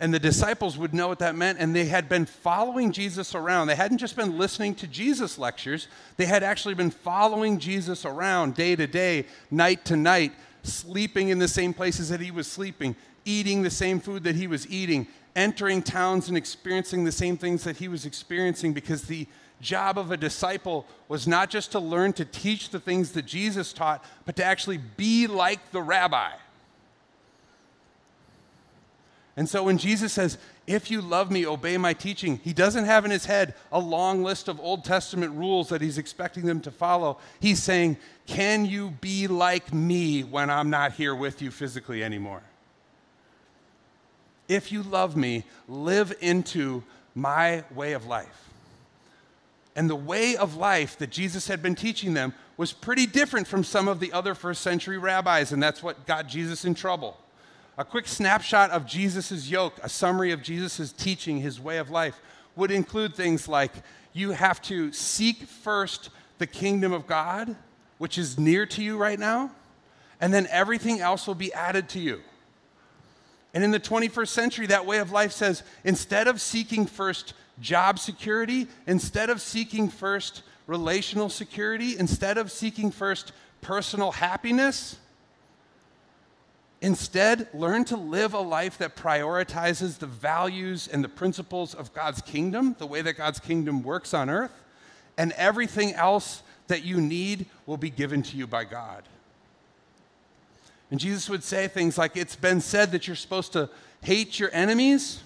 And 0.05 0.13
the 0.13 0.19
disciples 0.19 0.77
would 0.77 0.93
know 0.93 1.09
what 1.09 1.21
that 1.21 1.35
meant, 1.35 1.59
and 1.59 1.75
they 1.75 1.87
had 1.87 2.11
been 2.11 2.27
following 2.27 2.93
Jesus 2.93 3.35
around. 3.35 3.69
They 3.69 3.75
hadn't 3.75 3.97
just 3.97 4.17
been 4.17 4.37
listening 4.37 4.75
to 4.75 4.87
Jesus 4.87 5.39
lectures, 5.39 5.89
they 6.19 6.27
had 6.27 6.43
actually 6.43 6.75
been 6.75 6.91
following 6.91 7.59
Jesus 7.59 8.05
around 8.05 8.55
day 8.55 8.77
to 8.77 8.87
day, 8.87 9.25
night 9.51 9.87
to 9.87 9.97
night, 9.97 10.35
sleeping 10.63 11.31
in 11.31 11.39
the 11.39 11.49
same 11.49 11.73
places 11.73 12.11
that 12.11 12.21
he 12.21 12.31
was 12.31 12.47
sleeping, 12.47 12.95
eating 13.25 13.63
the 13.63 13.71
same 13.71 13.99
food 13.99 14.25
that 14.25 14.37
he 14.37 14.47
was 14.47 14.71
eating, 14.71 15.07
entering 15.35 15.81
towns 15.81 16.29
and 16.29 16.37
experiencing 16.37 17.05
the 17.05 17.11
same 17.11 17.39
things 17.39 17.65
that 17.65 17.79
he 17.79 17.89
was 17.89 18.05
experiencing 18.05 18.75
because 18.75 19.05
the 19.05 19.27
job 19.63 19.97
of 19.97 20.11
a 20.11 20.19
disciple 20.19 20.87
was 21.09 21.27
not 21.27 21.49
just 21.49 21.73
to 21.73 21.79
learn 21.79 22.13
to 22.13 22.27
teach 22.27 22.69
the 22.69 22.79
things 22.79 23.13
that 23.13 23.25
Jesus 23.25 23.73
taught, 23.73 24.05
but 24.27 24.37
to 24.37 24.45
actually 24.45 24.81
be 24.99 25.27
like 25.27 25.71
the 25.71 25.81
rabbi. 25.81 26.33
And 29.37 29.49
so 29.49 29.65
when 29.65 29.79
Jesus 29.79 30.13
says, 30.13 30.39
If 30.67 30.91
you 30.91 31.01
love 31.01 31.31
me, 31.31 31.47
obey 31.47 31.77
my 31.77 31.93
teaching, 31.93 32.39
he 32.45 32.53
doesn't 32.53 32.85
have 32.85 33.05
in 33.05 33.11
his 33.11 33.25
head 33.25 33.55
a 33.73 33.81
long 33.81 34.23
list 34.23 34.49
of 34.49 34.61
Old 34.61 34.85
Testament 34.85 35.33
rules 35.35 35.69
that 35.71 35.83
he's 35.83 35.99
expecting 35.99 36.47
them 36.47 36.61
to 36.61 36.71
follow. 36.71 37.19
He's 37.41 37.63
saying, 37.63 37.97
Can 38.27 38.65
you 38.65 38.91
be 39.01 39.27
like 39.27 39.73
me 39.73 40.23
when 40.23 40.51
I'm 40.51 40.71
not 40.71 40.93
here 40.93 41.15
with 41.15 41.43
you 41.43 41.51
physically 41.51 42.05
anymore? 42.05 42.43
If 44.47 44.71
you 44.71 44.83
love 44.83 45.17
me, 45.17 45.45
live 45.69 46.15
into 46.21 46.85
my 47.15 47.65
way 47.75 47.95
of 47.95 48.07
life. 48.07 48.51
And 49.75 49.91
the 49.91 49.97
way 49.97 50.37
of 50.37 50.55
life 50.55 50.99
that 50.99 51.11
Jesus 51.11 51.49
had 51.49 51.61
been 51.61 51.75
teaching 51.75 52.15
them 52.15 52.35
was 52.57 52.73
pretty 52.73 53.07
different 53.07 53.49
from 53.49 53.65
some 53.65 53.89
of 53.89 53.99
the 53.99 54.13
other 54.13 54.37
first 54.37 54.61
century 54.61 54.99
rabbis, 54.99 55.51
and 55.51 55.61
that's 55.61 55.83
what 55.83 56.07
got 56.07 56.29
Jesus 56.29 56.65
in 56.65 56.75
trouble 56.77 57.17
a 57.77 57.85
quick 57.85 58.07
snapshot 58.07 58.71
of 58.71 58.87
Jesus' 58.87 59.49
yoke, 59.49 59.75
a 59.83 59.89
summary 59.89 60.31
of 60.31 60.43
Jesus' 60.43 60.93
teaching, 60.93 61.39
his 61.41 61.61
way 61.61 61.79
of 61.79 61.91
life, 61.91 62.21
would 62.57 62.71
include 62.71 63.15
things 63.15 63.49
like 63.49 63.73
you 64.13 64.31
have 64.31 64.63
to 64.63 64.93
seek 64.93 65.43
first 65.43 66.11
the 66.39 66.47
kingdom 66.47 66.93
of 66.93 67.07
God, 67.07 67.57
which 67.99 68.17
is 68.17 68.39
near 68.39 68.65
to 68.67 68.83
you 68.83 68.97
right 68.97 69.19
now, 69.19 69.51
and 70.21 70.33
then 70.33 70.47
everything 70.51 71.01
else 71.01 71.27
will 71.27 71.35
be 71.35 71.53
added 71.53 71.89
to 71.91 72.01
you. 72.01 72.21
And 73.53 73.63
in 73.63 73.71
the 73.71 73.81
21st 73.81 74.29
century, 74.29 74.67
that 74.67 74.87
way 74.87 74.99
of 74.99 75.13
life 75.13 75.33
says 75.33 75.63
instead 75.85 76.27
of 76.29 76.41
seeking 76.41 76.87
first 76.87 77.35
job 77.61 77.99
security, 77.99 78.67
instead 78.87 79.31
of 79.31 79.41
seeking 79.41 79.89
first 79.89 80.43
relational 80.67 81.29
security, 81.29 81.97
instead 81.97 82.39
of 82.39 82.51
seeking 82.51 82.91
first 82.91 83.33
personal 83.61 84.13
happiness, 84.13 84.97
Instead, 86.85 87.49
learn 87.55 87.83
to 87.83 87.97
live 87.97 88.35
a 88.35 88.39
life 88.39 88.77
that 88.77 88.95
prioritizes 88.95 90.01
the 90.01 90.07
values 90.07 90.87
and 90.87 91.03
the 91.03 91.09
principles 91.09 91.73
of 91.73 91.95
God's 91.95 92.21
kingdom, 92.21 92.77
the 92.79 92.85
way 92.85 93.01
that 93.01 93.15
God's 93.15 93.41
kingdom 93.41 93.83
works 93.83 94.13
on 94.13 94.29
earth, 94.29 94.53
and 95.17 95.33
everything 95.33 95.95
else 95.95 96.43
that 96.67 96.85
you 96.85 97.01
need 97.01 97.47
will 97.65 97.79
be 97.79 97.89
given 97.89 98.23
to 98.25 98.37
you 98.37 98.47
by 98.47 98.65
God. 98.65 99.03
And 100.91 101.01
Jesus 101.01 101.31
would 101.31 101.43
say 101.43 101.69
things 101.69 101.97
like, 101.97 102.19
It's 102.19 102.37
been 102.37 102.61
said 102.61 102.93
that 102.93 103.07
you're 103.07 103.17
supposed 103.17 103.55
to 103.55 103.71
hate 104.03 104.39
your 104.39 104.51
enemies, 104.53 105.23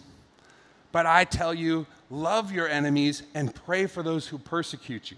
but 0.92 1.06
I 1.06 1.24
tell 1.24 1.52
you, 1.52 1.88
love 2.08 2.52
your 2.52 2.68
enemies 2.68 3.24
and 3.34 3.52
pray 3.52 3.86
for 3.86 4.04
those 4.04 4.28
who 4.28 4.38
persecute 4.38 5.10
you. 5.10 5.16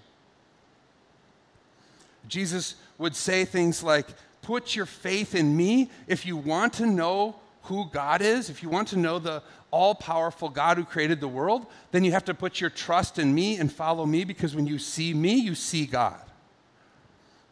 Jesus 2.27 2.77
would 2.97 3.15
say 3.15 3.45
things 3.45 3.83
like, 3.83 4.07
put 4.51 4.75
your 4.75 4.85
faith 4.85 5.37
in 5.37 5.57
me, 5.57 5.89
if 6.09 6.27
you 6.27 6.37
want 6.37 6.73
to 6.73 6.85
know 6.85 7.37
who 7.63 7.89
God 7.93 8.21
is, 8.21 8.51
if 8.51 8.65
you 8.65 8.69
want 8.69 8.89
to 8.89 8.99
know 8.99 9.21
the 9.21 9.45
all 9.71 9.95
powerful 9.95 10.49
God 10.49 10.77
who 10.77 10.83
created 10.83 11.21
the 11.21 11.29
world, 11.29 11.67
then 11.93 12.03
you 12.03 12.11
have 12.11 12.25
to 12.25 12.35
put 12.35 12.61
your 12.61 12.69
trust 12.69 13.21
in 13.21 13.33
me 13.33 13.59
and 13.59 13.73
follow 13.73 14.05
me 14.05 14.25
because 14.25 14.57
when 14.57 14.67
you 14.67 14.77
see 14.77 15.15
me, 15.15 15.35
you 15.35 15.55
see 15.55 15.87
God. 15.87 16.21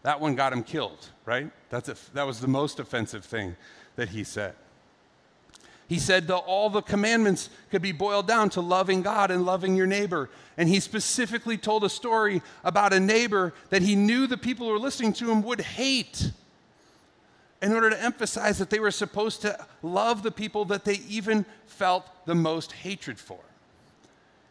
That 0.02 0.20
one 0.20 0.34
got 0.34 0.52
him 0.52 0.64
killed, 0.64 1.08
right? 1.24 1.52
That's 1.70 1.88
a, 1.88 1.94
that 2.14 2.26
was 2.26 2.40
the 2.40 2.48
most 2.48 2.80
offensive 2.80 3.24
thing 3.24 3.54
that 3.94 4.08
he 4.08 4.24
said. 4.24 4.56
He 5.86 6.00
said 6.00 6.26
that 6.26 6.36
all 6.36 6.68
the 6.68 6.82
commandments 6.82 7.48
could 7.70 7.80
be 7.80 7.92
boiled 7.92 8.26
down 8.26 8.50
to 8.50 8.60
loving 8.60 9.02
God 9.02 9.30
and 9.30 9.46
loving 9.46 9.76
your 9.76 9.86
neighbor. 9.86 10.30
And 10.56 10.68
he 10.68 10.80
specifically 10.80 11.58
told 11.58 11.84
a 11.84 11.88
story 11.88 12.42
about 12.64 12.92
a 12.92 12.98
neighbor 12.98 13.54
that 13.70 13.82
he 13.82 13.94
knew 13.94 14.26
the 14.26 14.36
people 14.36 14.66
who 14.66 14.72
were 14.72 14.80
listening 14.80 15.12
to 15.12 15.30
him 15.30 15.42
would 15.42 15.60
hate 15.60 16.32
in 17.60 17.72
order 17.72 17.90
to 17.90 18.02
emphasize 18.02 18.58
that 18.58 18.70
they 18.70 18.78
were 18.78 18.90
supposed 18.90 19.42
to 19.42 19.66
love 19.82 20.22
the 20.22 20.30
people 20.30 20.64
that 20.66 20.84
they 20.84 21.00
even 21.08 21.44
felt 21.66 22.06
the 22.26 22.34
most 22.34 22.72
hatred 22.72 23.18
for. 23.18 23.40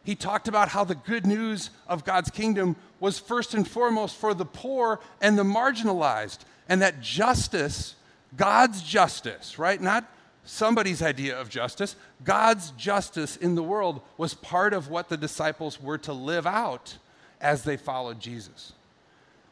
he 0.04 0.14
talked 0.14 0.48
about 0.48 0.70
how 0.70 0.84
the 0.84 0.94
good 0.94 1.26
news 1.26 1.68
of 1.86 2.04
God's 2.04 2.30
kingdom 2.30 2.76
was 2.98 3.18
first 3.18 3.52
and 3.52 3.68
foremost 3.68 4.16
for 4.16 4.32
the 4.32 4.46
poor 4.46 5.00
and 5.20 5.38
the 5.38 5.42
marginalized, 5.42 6.38
and 6.66 6.80
that 6.80 7.02
justice, 7.02 7.94
God's 8.36 8.82
justice, 8.82 9.58
right? 9.58 9.80
Not 9.80 10.10
somebody's 10.44 11.02
idea 11.02 11.38
of 11.38 11.50
justice, 11.50 11.94
God's 12.24 12.70
justice 12.70 13.36
in 13.36 13.54
the 13.54 13.62
world 13.62 14.00
was 14.16 14.32
part 14.32 14.72
of 14.72 14.88
what 14.88 15.10
the 15.10 15.16
disciples 15.18 15.80
were 15.80 15.98
to 15.98 16.12
live 16.14 16.46
out 16.46 16.96
as 17.38 17.64
they 17.64 17.76
followed 17.76 18.18
Jesus. 18.18 18.72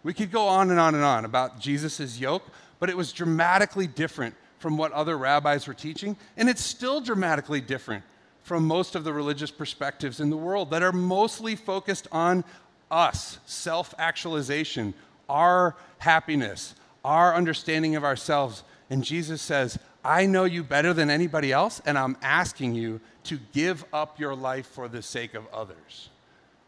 We 0.02 0.14
could 0.14 0.30
go 0.30 0.46
on 0.48 0.70
and 0.70 0.80
on 0.80 0.94
and 0.94 1.04
on 1.04 1.24
about 1.24 1.60
Jesus' 1.60 2.18
yoke, 2.18 2.46
but 2.78 2.90
it 2.90 2.96
was 2.96 3.12
dramatically 3.12 3.86
different 3.86 4.34
from 4.58 4.76
what 4.76 4.92
other 4.92 5.16
rabbis 5.16 5.66
were 5.66 5.74
teaching, 5.74 6.16
and 6.36 6.48
it's 6.48 6.62
still 6.62 7.00
dramatically 7.00 7.60
different 7.60 8.04
from 8.42 8.66
most 8.66 8.94
of 8.94 9.04
the 9.04 9.12
religious 9.12 9.50
perspectives 9.50 10.20
in 10.20 10.30
the 10.30 10.36
world 10.36 10.70
that 10.70 10.82
are 10.82 10.92
mostly 10.92 11.56
focused 11.56 12.06
on 12.12 12.44
us, 12.90 13.38
self 13.46 13.92
actualization, 13.98 14.94
our 15.28 15.74
happiness, 15.98 16.74
our 17.04 17.34
understanding 17.34 17.96
of 17.96 18.04
ourselves. 18.04 18.62
And 18.88 19.02
Jesus 19.02 19.42
says, 19.42 19.78
I 20.04 20.26
know 20.26 20.44
you 20.44 20.62
better 20.62 20.92
than 20.92 21.10
anybody 21.10 21.50
else, 21.50 21.82
and 21.84 21.98
I'm 21.98 22.16
asking 22.22 22.76
you 22.76 23.00
to 23.24 23.40
give 23.52 23.84
up 23.92 24.20
your 24.20 24.36
life 24.36 24.68
for 24.68 24.86
the 24.86 25.02
sake 25.02 25.34
of 25.34 25.44
others, 25.52 26.10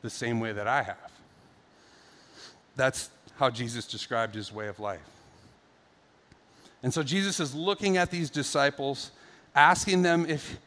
the 0.03 0.11
same 0.11 0.41
way 0.41 0.53
that 0.53 0.67
I 0.67 0.83
have. 0.83 1.13
That's 2.75 3.11
how 3.37 3.51
Jesus 3.51 3.87
described 3.87 4.35
his 4.35 4.53
way 4.53 4.67
of 4.67 4.81
life. 4.81 5.18
And 6.83 6.93
so 6.93 7.03
Jesus 7.03 7.41
is 7.41 7.55
looking 7.55 7.97
at 7.97 8.11
these 8.11 8.31
disciples, 8.31 9.11
asking 9.55 10.03
them 10.03 10.27
if 10.29 10.59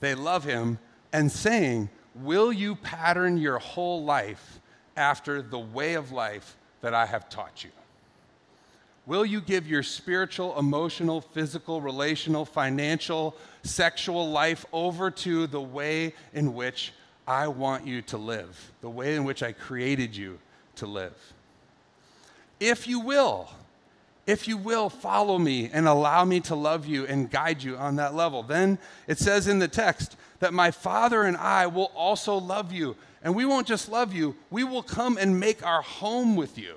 they 0.00 0.14
love 0.14 0.44
him, 0.44 0.78
and 1.12 1.30
saying, 1.30 1.90
Will 2.14 2.52
you 2.52 2.74
pattern 2.76 3.38
your 3.38 3.58
whole 3.58 4.04
life 4.04 4.60
after 4.96 5.42
the 5.42 5.58
way 5.58 5.94
of 5.94 6.12
life 6.12 6.56
that 6.80 6.94
I 6.94 7.06
have 7.06 7.28
taught 7.28 7.62
you? 7.62 7.70
Will 9.06 9.24
you 9.24 9.40
give 9.40 9.66
your 9.66 9.82
spiritual, 9.82 10.58
emotional, 10.58 11.20
physical, 11.20 11.80
relational, 11.80 12.44
financial, 12.44 13.34
sexual 13.62 14.30
life 14.30 14.64
over 14.72 15.10
to 15.10 15.46
the 15.46 15.60
way 15.60 16.14
in 16.32 16.54
which 16.54 16.92
I 17.26 17.48
want 17.48 17.86
you 17.86 18.02
to 18.02 18.18
live, 18.18 18.72
the 18.80 18.90
way 18.90 19.16
in 19.16 19.24
which 19.24 19.42
I 19.42 19.52
created 19.52 20.14
you 20.14 20.38
to 20.76 20.86
live? 20.86 21.14
If 22.60 22.86
you 22.86 23.00
will, 23.00 23.50
if 24.30 24.46
you 24.46 24.56
will 24.56 24.88
follow 24.88 25.38
me 25.38 25.68
and 25.72 25.88
allow 25.88 26.24
me 26.24 26.38
to 26.38 26.54
love 26.54 26.86
you 26.86 27.04
and 27.04 27.30
guide 27.30 27.64
you 27.64 27.76
on 27.76 27.96
that 27.96 28.14
level. 28.14 28.44
Then 28.44 28.78
it 29.08 29.18
says 29.18 29.48
in 29.48 29.58
the 29.58 29.66
text 29.66 30.16
that 30.38 30.54
my 30.54 30.70
Father 30.70 31.24
and 31.24 31.36
I 31.36 31.66
will 31.66 31.90
also 31.96 32.36
love 32.36 32.72
you. 32.72 32.94
And 33.24 33.34
we 33.34 33.44
won't 33.44 33.66
just 33.66 33.88
love 33.88 34.14
you, 34.14 34.36
we 34.48 34.62
will 34.62 34.84
come 34.84 35.18
and 35.18 35.40
make 35.40 35.66
our 35.66 35.82
home 35.82 36.36
with 36.36 36.56
you. 36.56 36.76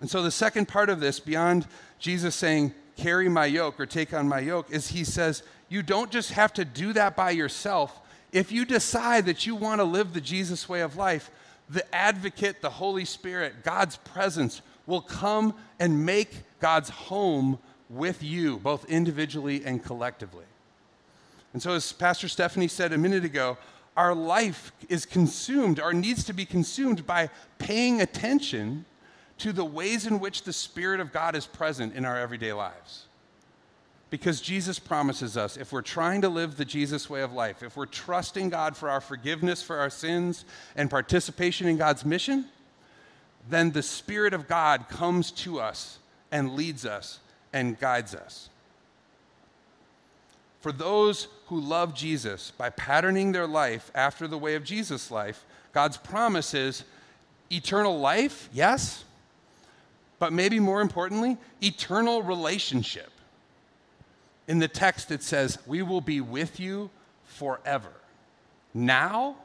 And 0.00 0.08
so 0.08 0.22
the 0.22 0.30
second 0.30 0.68
part 0.68 0.88
of 0.88 1.00
this, 1.00 1.20
beyond 1.20 1.66
Jesus 1.98 2.34
saying, 2.34 2.72
carry 2.96 3.28
my 3.28 3.44
yoke 3.44 3.78
or 3.78 3.84
take 3.84 4.14
on 4.14 4.26
my 4.26 4.40
yoke, 4.40 4.70
is 4.70 4.88
he 4.88 5.04
says, 5.04 5.42
you 5.68 5.82
don't 5.82 6.10
just 6.10 6.32
have 6.32 6.54
to 6.54 6.64
do 6.64 6.94
that 6.94 7.14
by 7.14 7.30
yourself. 7.30 8.00
If 8.32 8.50
you 8.50 8.64
decide 8.64 9.26
that 9.26 9.46
you 9.46 9.54
want 9.54 9.80
to 9.80 9.84
live 9.84 10.14
the 10.14 10.20
Jesus 10.20 10.66
way 10.66 10.80
of 10.80 10.96
life, 10.96 11.30
the 11.68 11.94
advocate, 11.94 12.62
the 12.62 12.70
Holy 12.70 13.04
Spirit, 13.04 13.62
God's 13.62 13.96
presence 13.98 14.62
will 14.90 15.00
come 15.00 15.54
and 15.78 16.04
make 16.04 16.42
God's 16.60 16.90
home 16.90 17.58
with 17.88 18.22
you, 18.22 18.58
both 18.58 18.84
individually 18.90 19.62
and 19.64 19.82
collectively. 19.82 20.44
And 21.52 21.62
so, 21.62 21.72
as 21.72 21.92
Pastor 21.92 22.28
Stephanie 22.28 22.68
said 22.68 22.92
a 22.92 22.98
minute 22.98 23.24
ago, 23.24 23.56
our 23.96 24.14
life 24.14 24.72
is 24.88 25.04
consumed 25.06 25.80
or 25.80 25.92
needs 25.92 26.24
to 26.24 26.32
be 26.32 26.44
consumed 26.44 27.06
by 27.06 27.30
paying 27.58 28.00
attention 28.00 28.84
to 29.38 29.52
the 29.52 29.64
ways 29.64 30.06
in 30.06 30.20
which 30.20 30.42
the 30.42 30.52
Spirit 30.52 31.00
of 31.00 31.12
God 31.12 31.34
is 31.34 31.46
present 31.46 31.94
in 31.94 32.04
our 32.04 32.18
everyday 32.18 32.52
lives. 32.52 33.06
Because 34.10 34.40
Jesus 34.40 34.78
promises 34.78 35.36
us 35.36 35.56
if 35.56 35.72
we're 35.72 35.82
trying 35.82 36.20
to 36.22 36.28
live 36.28 36.56
the 36.56 36.64
Jesus 36.64 37.08
way 37.08 37.22
of 37.22 37.32
life, 37.32 37.62
if 37.62 37.76
we're 37.76 37.86
trusting 37.86 38.50
God 38.50 38.76
for 38.76 38.90
our 38.90 39.00
forgiveness 39.00 39.62
for 39.62 39.78
our 39.78 39.90
sins 39.90 40.44
and 40.76 40.90
participation 40.90 41.68
in 41.68 41.76
God's 41.76 42.04
mission, 42.04 42.46
then 43.48 43.72
the 43.72 43.82
Spirit 43.82 44.34
of 44.34 44.48
God 44.48 44.88
comes 44.88 45.30
to 45.32 45.60
us 45.60 45.98
and 46.30 46.54
leads 46.54 46.84
us 46.84 47.20
and 47.52 47.78
guides 47.78 48.14
us. 48.14 48.48
For 50.60 50.72
those 50.72 51.28
who 51.46 51.58
love 51.58 51.94
Jesus 51.94 52.50
by 52.50 52.70
patterning 52.70 53.32
their 53.32 53.46
life 53.46 53.90
after 53.94 54.28
the 54.28 54.38
way 54.38 54.54
of 54.54 54.64
Jesus' 54.64 55.10
life, 55.10 55.44
God's 55.72 55.96
promise 55.96 56.52
is 56.52 56.84
eternal 57.50 57.98
life, 57.98 58.48
yes, 58.52 59.04
but 60.18 60.32
maybe 60.32 60.60
more 60.60 60.82
importantly, 60.82 61.38
eternal 61.62 62.22
relationship. 62.22 63.10
In 64.46 64.58
the 64.58 64.68
text, 64.68 65.10
it 65.10 65.22
says, 65.22 65.58
We 65.66 65.80
will 65.80 66.02
be 66.02 66.20
with 66.20 66.60
you 66.60 66.90
forever, 67.24 67.92
now 68.74 69.36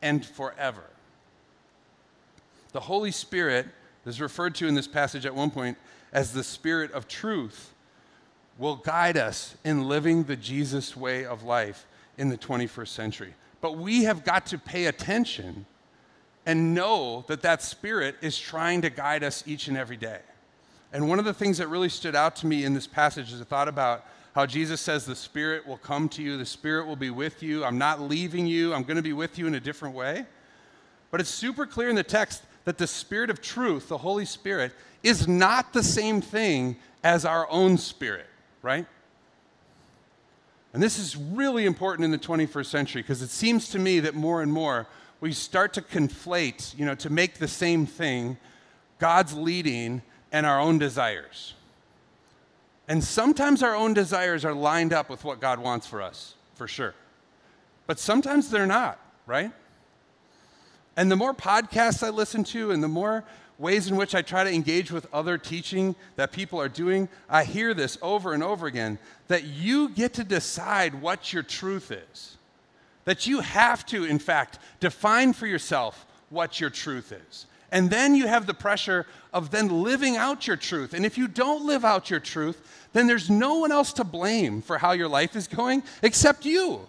and 0.00 0.24
forever. 0.24 0.84
The 2.72 2.80
Holy 2.80 3.10
Spirit 3.10 3.66
is 4.04 4.20
referred 4.20 4.54
to 4.56 4.68
in 4.68 4.74
this 4.74 4.86
passage 4.86 5.26
at 5.26 5.34
one 5.34 5.50
point 5.50 5.76
as 6.12 6.32
the 6.32 6.44
Spirit 6.44 6.92
of 6.92 7.08
truth, 7.08 7.72
will 8.58 8.76
guide 8.76 9.16
us 9.16 9.54
in 9.64 9.86
living 9.86 10.24
the 10.24 10.36
Jesus 10.36 10.96
way 10.96 11.24
of 11.26 11.42
life 11.42 11.86
in 12.16 12.28
the 12.30 12.38
21st 12.38 12.88
century. 12.88 13.34
But 13.60 13.76
we 13.76 14.04
have 14.04 14.24
got 14.24 14.46
to 14.46 14.58
pay 14.58 14.86
attention 14.86 15.66
and 16.46 16.74
know 16.74 17.24
that 17.28 17.42
that 17.42 17.62
Spirit 17.62 18.16
is 18.22 18.38
trying 18.38 18.82
to 18.82 18.90
guide 18.90 19.24
us 19.24 19.44
each 19.46 19.68
and 19.68 19.76
every 19.76 19.96
day. 19.96 20.20
And 20.92 21.08
one 21.08 21.18
of 21.18 21.24
the 21.24 21.34
things 21.34 21.58
that 21.58 21.68
really 21.68 21.88
stood 21.88 22.14
out 22.14 22.36
to 22.36 22.46
me 22.46 22.64
in 22.64 22.72
this 22.72 22.86
passage 22.86 23.32
is 23.32 23.40
I 23.40 23.44
thought 23.44 23.68
about 23.68 24.06
how 24.34 24.46
Jesus 24.46 24.80
says 24.80 25.04
the 25.04 25.16
Spirit 25.16 25.66
will 25.66 25.78
come 25.78 26.08
to 26.10 26.22
you, 26.22 26.36
the 26.36 26.46
Spirit 26.46 26.86
will 26.86 26.96
be 26.96 27.10
with 27.10 27.42
you. 27.42 27.64
I'm 27.64 27.78
not 27.78 28.00
leaving 28.00 28.46
you, 28.46 28.72
I'm 28.72 28.84
going 28.84 28.96
to 28.96 29.02
be 29.02 29.12
with 29.12 29.38
you 29.38 29.46
in 29.46 29.54
a 29.54 29.60
different 29.60 29.94
way. 29.94 30.24
But 31.10 31.20
it's 31.20 31.30
super 31.30 31.66
clear 31.66 31.88
in 31.88 31.96
the 31.96 32.02
text 32.02 32.42
that 32.66 32.78
the 32.78 32.86
Spirit 32.86 33.30
of 33.30 33.40
truth, 33.40 33.88
the 33.88 33.98
Holy 33.98 34.26
Spirit, 34.26 34.72
is 35.02 35.26
not 35.26 35.72
the 35.72 35.84
same 35.84 36.20
thing 36.20 36.76
as 37.02 37.24
our 37.24 37.48
own 37.48 37.78
spirit, 37.78 38.26
right? 38.60 38.84
And 40.74 40.82
this 40.82 40.98
is 40.98 41.16
really 41.16 41.64
important 41.64 42.04
in 42.04 42.10
the 42.10 42.18
21st 42.18 42.66
century 42.66 43.02
because 43.02 43.22
it 43.22 43.30
seems 43.30 43.68
to 43.70 43.78
me 43.78 44.00
that 44.00 44.14
more 44.14 44.42
and 44.42 44.52
more 44.52 44.88
we 45.20 45.32
start 45.32 45.72
to 45.74 45.80
conflate, 45.80 46.76
you 46.76 46.84
know, 46.84 46.96
to 46.96 47.08
make 47.08 47.34
the 47.38 47.48
same 47.48 47.86
thing 47.86 48.36
God's 48.98 49.34
leading 49.34 50.02
and 50.32 50.44
our 50.44 50.58
own 50.58 50.78
desires. 50.78 51.54
And 52.88 53.02
sometimes 53.02 53.62
our 53.62 53.76
own 53.76 53.94
desires 53.94 54.44
are 54.44 54.52
lined 54.52 54.92
up 54.92 55.08
with 55.08 55.24
what 55.24 55.40
God 55.40 55.60
wants 55.60 55.86
for 55.86 56.02
us, 56.02 56.34
for 56.56 56.66
sure. 56.66 56.94
But 57.86 58.00
sometimes 58.00 58.50
they're 58.50 58.66
not, 58.66 58.98
right? 59.24 59.52
And 60.96 61.10
the 61.10 61.16
more 61.16 61.34
podcasts 61.34 62.02
I 62.02 62.10
listen 62.10 62.42
to 62.44 62.70
and 62.70 62.82
the 62.82 62.88
more 62.88 63.24
ways 63.58 63.88
in 63.88 63.96
which 63.96 64.14
I 64.14 64.22
try 64.22 64.44
to 64.44 64.52
engage 64.52 64.90
with 64.90 65.06
other 65.12 65.38
teaching 65.38 65.94
that 66.16 66.32
people 66.32 66.60
are 66.60 66.68
doing, 66.68 67.08
I 67.28 67.44
hear 67.44 67.74
this 67.74 67.98
over 68.02 68.32
and 68.32 68.42
over 68.42 68.66
again 68.66 68.98
that 69.28 69.44
you 69.44 69.90
get 69.90 70.14
to 70.14 70.24
decide 70.24 71.00
what 71.00 71.32
your 71.32 71.42
truth 71.42 71.90
is. 71.90 72.36
That 73.04 73.26
you 73.26 73.40
have 73.40 73.86
to, 73.86 74.04
in 74.04 74.18
fact, 74.18 74.58
define 74.80 75.32
for 75.32 75.46
yourself 75.46 76.06
what 76.30 76.60
your 76.60 76.70
truth 76.70 77.12
is. 77.12 77.46
And 77.70 77.90
then 77.90 78.14
you 78.14 78.26
have 78.26 78.46
the 78.46 78.54
pressure 78.54 79.06
of 79.32 79.50
then 79.50 79.82
living 79.82 80.16
out 80.16 80.46
your 80.46 80.56
truth. 80.56 80.94
And 80.94 81.04
if 81.04 81.18
you 81.18 81.28
don't 81.28 81.66
live 81.66 81.84
out 81.84 82.10
your 82.10 82.20
truth, 82.20 82.88
then 82.92 83.06
there's 83.06 83.28
no 83.28 83.58
one 83.58 83.72
else 83.72 83.92
to 83.94 84.04
blame 84.04 84.62
for 84.62 84.78
how 84.78 84.92
your 84.92 85.08
life 85.08 85.36
is 85.36 85.46
going 85.48 85.82
except 86.02 86.44
you. 86.44 86.86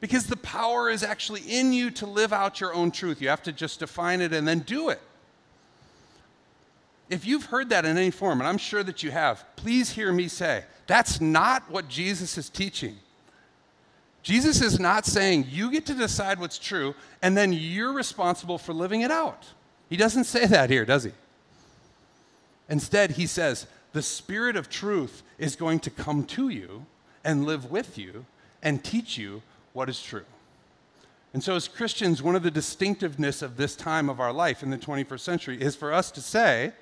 Because 0.00 0.26
the 0.26 0.36
power 0.36 0.90
is 0.90 1.02
actually 1.02 1.40
in 1.40 1.72
you 1.72 1.90
to 1.92 2.06
live 2.06 2.32
out 2.32 2.60
your 2.60 2.74
own 2.74 2.90
truth. 2.90 3.22
You 3.22 3.28
have 3.28 3.42
to 3.44 3.52
just 3.52 3.80
define 3.80 4.20
it 4.20 4.32
and 4.32 4.46
then 4.46 4.60
do 4.60 4.90
it. 4.90 5.00
If 7.08 7.24
you've 7.24 7.46
heard 7.46 7.68
that 7.70 7.84
in 7.84 7.96
any 7.96 8.10
form, 8.10 8.40
and 8.40 8.48
I'm 8.48 8.58
sure 8.58 8.82
that 8.82 9.02
you 9.02 9.10
have, 9.10 9.44
please 9.56 9.90
hear 9.90 10.12
me 10.12 10.28
say 10.28 10.64
that's 10.86 11.20
not 11.20 11.70
what 11.70 11.88
Jesus 11.88 12.36
is 12.36 12.50
teaching. 12.50 12.96
Jesus 14.22 14.60
is 14.60 14.80
not 14.80 15.06
saying 15.06 15.46
you 15.48 15.70
get 15.70 15.86
to 15.86 15.94
decide 15.94 16.40
what's 16.40 16.58
true 16.58 16.96
and 17.22 17.36
then 17.36 17.52
you're 17.52 17.92
responsible 17.92 18.58
for 18.58 18.72
living 18.72 19.02
it 19.02 19.10
out. 19.12 19.46
He 19.88 19.96
doesn't 19.96 20.24
say 20.24 20.46
that 20.46 20.68
here, 20.68 20.84
does 20.84 21.04
he? 21.04 21.12
Instead, 22.68 23.12
he 23.12 23.26
says 23.28 23.68
the 23.92 24.02
Spirit 24.02 24.56
of 24.56 24.68
truth 24.68 25.22
is 25.38 25.54
going 25.54 25.78
to 25.78 25.90
come 25.90 26.24
to 26.24 26.48
you 26.48 26.86
and 27.24 27.46
live 27.46 27.70
with 27.70 27.96
you 27.96 28.26
and 28.64 28.82
teach 28.82 29.16
you 29.16 29.42
what 29.76 29.90
is 29.90 30.02
true. 30.02 30.24
And 31.34 31.44
so, 31.44 31.54
as 31.54 31.68
Christians, 31.68 32.22
one 32.22 32.34
of 32.34 32.42
the 32.42 32.50
distinctiveness 32.50 33.42
of 33.42 33.58
this 33.58 33.76
time 33.76 34.08
of 34.08 34.20
our 34.20 34.32
life 34.32 34.62
in 34.62 34.70
the 34.70 34.78
21st 34.78 35.20
century 35.20 35.60
is 35.60 35.76
for 35.76 35.92
us 35.92 36.10
to 36.12 36.22
say, 36.22 36.72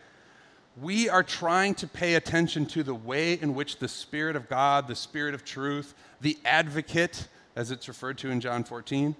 we 0.81 1.09
are 1.09 1.25
trying 1.25 1.75
to 1.77 1.89
pay 1.89 2.15
attention 2.15 2.67
to 2.67 2.85
the 2.85 2.95
way 2.95 3.35
in 3.35 3.57
which 3.57 3.79
the 3.79 3.89
Spirit 3.89 4.37
of 4.37 4.49
God, 4.49 4.87
the 4.87 4.95
Spirit 4.95 5.35
of 5.35 5.45
truth, 5.45 5.95
the 6.21 6.39
advocate, 6.45 7.27
as 7.57 7.73
it's 7.73 7.89
referred 7.89 8.17
to 8.19 8.31
in 8.31 8.41
John 8.41 8.63
14, 8.63 9.17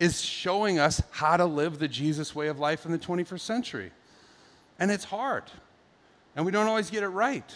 is 0.00 0.20
showing 0.20 0.80
us 0.80 1.00
how 1.10 1.36
to 1.36 1.44
live 1.44 1.78
the 1.78 1.88
Jesus 1.88 2.34
way 2.34 2.48
of 2.48 2.58
life 2.58 2.84
in 2.84 2.90
the 2.90 2.98
21st 2.98 3.40
century. 3.40 3.92
And 4.80 4.90
it's 4.90 5.04
hard, 5.04 5.44
and 6.34 6.44
we 6.44 6.50
don't 6.50 6.66
always 6.66 6.90
get 6.90 7.04
it 7.04 7.08
right. 7.08 7.54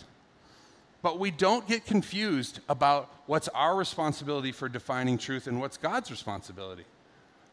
But 1.03 1.19
we 1.19 1.33
don't 1.33 1.67
get 1.67 1.85
confused 1.85 2.61
about 2.69 3.13
what's 3.27 3.49
our 3.49 3.77
responsibility 3.77 4.53
for 4.53 4.69
defining 4.69 5.19
truth 5.19 5.49
and 5.49 5.61
what's 5.61 5.77
God's 5.77 6.11
responsibility. 6.11 6.85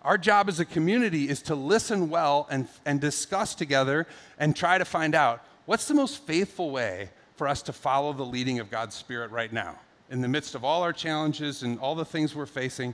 Our 0.03 0.17
job 0.17 0.47
as 0.47 0.59
a 0.59 0.65
community 0.65 1.27
is 1.27 1.41
to 1.43 1.55
listen 1.55 2.09
well 2.09 2.47
and, 2.49 2.67
and 2.85 3.01
discuss 3.01 3.55
together 3.55 4.07
and 4.37 4.55
try 4.55 4.77
to 4.77 4.85
find 4.85 5.13
out 5.13 5.43
what's 5.65 5.87
the 5.87 5.93
most 5.93 6.23
faithful 6.23 6.71
way 6.71 7.09
for 7.35 7.47
us 7.47 7.61
to 7.63 7.73
follow 7.73 8.13
the 8.13 8.25
leading 8.25 8.59
of 8.59 8.69
God's 8.69 8.95
Spirit 8.95 9.31
right 9.31 9.51
now. 9.51 9.75
In 10.09 10.21
the 10.21 10.27
midst 10.27 10.55
of 10.55 10.63
all 10.63 10.83
our 10.83 10.93
challenges 10.93 11.63
and 11.63 11.79
all 11.79 11.95
the 11.95 12.05
things 12.05 12.35
we're 12.35 12.45
facing, 12.45 12.93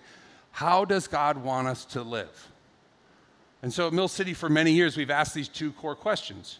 how 0.51 0.85
does 0.85 1.07
God 1.07 1.37
want 1.37 1.67
us 1.67 1.85
to 1.85 2.01
live? 2.01 2.49
And 3.61 3.73
so 3.73 3.87
at 3.87 3.93
Mill 3.93 4.07
City, 4.07 4.33
for 4.33 4.49
many 4.49 4.71
years, 4.71 4.97
we've 4.97 5.09
asked 5.09 5.33
these 5.33 5.47
two 5.47 5.71
core 5.73 5.95
questions. 5.95 6.59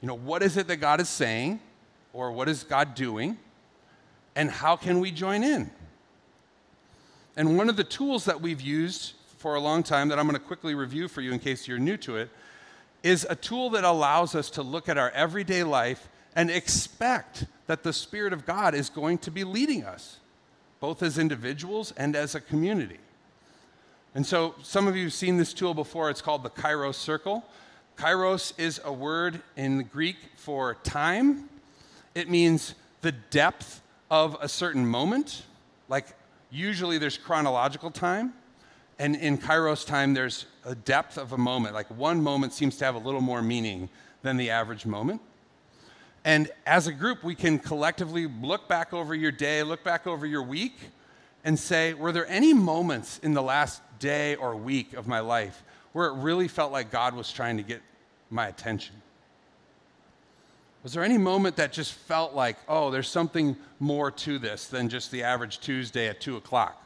You 0.00 0.08
know, 0.08 0.16
what 0.16 0.42
is 0.42 0.56
it 0.56 0.68
that 0.68 0.76
God 0.76 1.00
is 1.00 1.08
saying? 1.08 1.60
Or 2.12 2.32
what 2.32 2.48
is 2.48 2.64
God 2.64 2.94
doing, 2.94 3.38
and 4.34 4.50
how 4.50 4.76
can 4.76 5.00
we 5.00 5.10
join 5.10 5.42
in? 5.42 5.70
And 7.36 7.56
one 7.56 7.68
of 7.68 7.76
the 7.76 7.84
tools 7.84 8.24
that 8.26 8.40
we've 8.40 8.60
used 8.60 9.14
for 9.38 9.54
a 9.54 9.60
long 9.60 9.82
time 9.82 10.08
that 10.08 10.18
I'm 10.18 10.26
going 10.26 10.38
to 10.38 10.46
quickly 10.46 10.74
review 10.74 11.08
for 11.08 11.20
you 11.20 11.32
in 11.32 11.38
case 11.38 11.66
you're 11.66 11.78
new 11.78 11.96
to 11.98 12.16
it 12.16 12.30
is 13.02 13.26
a 13.28 13.34
tool 13.34 13.70
that 13.70 13.84
allows 13.84 14.34
us 14.34 14.50
to 14.50 14.62
look 14.62 14.88
at 14.88 14.96
our 14.96 15.10
everyday 15.10 15.64
life 15.64 16.08
and 16.36 16.50
expect 16.50 17.46
that 17.66 17.82
the 17.82 17.92
Spirit 17.92 18.32
of 18.32 18.46
God 18.46 18.74
is 18.74 18.88
going 18.88 19.18
to 19.18 19.30
be 19.30 19.44
leading 19.44 19.84
us, 19.84 20.18
both 20.80 21.02
as 21.02 21.18
individuals 21.18 21.92
and 21.96 22.14
as 22.14 22.34
a 22.34 22.40
community. 22.40 22.98
And 24.14 24.26
so, 24.26 24.54
some 24.62 24.86
of 24.86 24.94
you 24.94 25.04
have 25.04 25.12
seen 25.12 25.38
this 25.38 25.54
tool 25.54 25.74
before. 25.74 26.10
It's 26.10 26.20
called 26.20 26.42
the 26.42 26.50
Kairos 26.50 26.94
Circle. 26.94 27.44
Kairos 27.96 28.52
is 28.58 28.80
a 28.84 28.92
word 28.92 29.42
in 29.56 29.84
Greek 29.84 30.16
for 30.36 30.74
time, 30.82 31.48
it 32.14 32.28
means 32.28 32.74
the 33.00 33.12
depth 33.12 33.82
of 34.10 34.36
a 34.40 34.48
certain 34.48 34.86
moment. 34.86 35.42
Like, 35.88 36.06
usually 36.50 36.98
there's 36.98 37.16
chronological 37.16 37.90
time, 37.90 38.32
and 38.98 39.16
in 39.16 39.38
Kairos 39.38 39.86
time, 39.86 40.14
there's 40.14 40.46
a 40.64 40.74
depth 40.74 41.18
of 41.18 41.32
a 41.32 41.38
moment. 41.38 41.74
Like, 41.74 41.88
one 41.90 42.22
moment 42.22 42.52
seems 42.52 42.76
to 42.78 42.84
have 42.84 42.94
a 42.94 42.98
little 42.98 43.20
more 43.20 43.42
meaning 43.42 43.88
than 44.22 44.36
the 44.36 44.50
average 44.50 44.86
moment. 44.86 45.20
And 46.24 46.50
as 46.66 46.86
a 46.86 46.92
group, 46.92 47.24
we 47.24 47.34
can 47.34 47.58
collectively 47.58 48.26
look 48.26 48.68
back 48.68 48.92
over 48.92 49.14
your 49.14 49.32
day, 49.32 49.62
look 49.64 49.82
back 49.82 50.06
over 50.06 50.24
your 50.24 50.42
week, 50.42 50.78
and 51.44 51.58
say, 51.58 51.94
were 51.94 52.12
there 52.12 52.28
any 52.28 52.54
moments 52.54 53.18
in 53.24 53.34
the 53.34 53.42
last 53.42 53.82
day 53.98 54.36
or 54.36 54.54
week 54.54 54.92
of 54.92 55.08
my 55.08 55.18
life 55.18 55.64
where 55.92 56.06
it 56.06 56.14
really 56.14 56.46
felt 56.46 56.70
like 56.70 56.92
God 56.92 57.14
was 57.14 57.32
trying 57.32 57.56
to 57.56 57.64
get 57.64 57.82
my 58.30 58.46
attention? 58.46 59.01
Was 60.82 60.92
there 60.92 61.04
any 61.04 61.18
moment 61.18 61.56
that 61.56 61.72
just 61.72 61.92
felt 61.92 62.34
like, 62.34 62.56
oh, 62.68 62.90
there's 62.90 63.08
something 63.08 63.56
more 63.78 64.10
to 64.10 64.38
this 64.38 64.66
than 64.66 64.88
just 64.88 65.10
the 65.12 65.22
average 65.22 65.60
Tuesday 65.60 66.08
at 66.08 66.20
2 66.20 66.36
o'clock? 66.36 66.82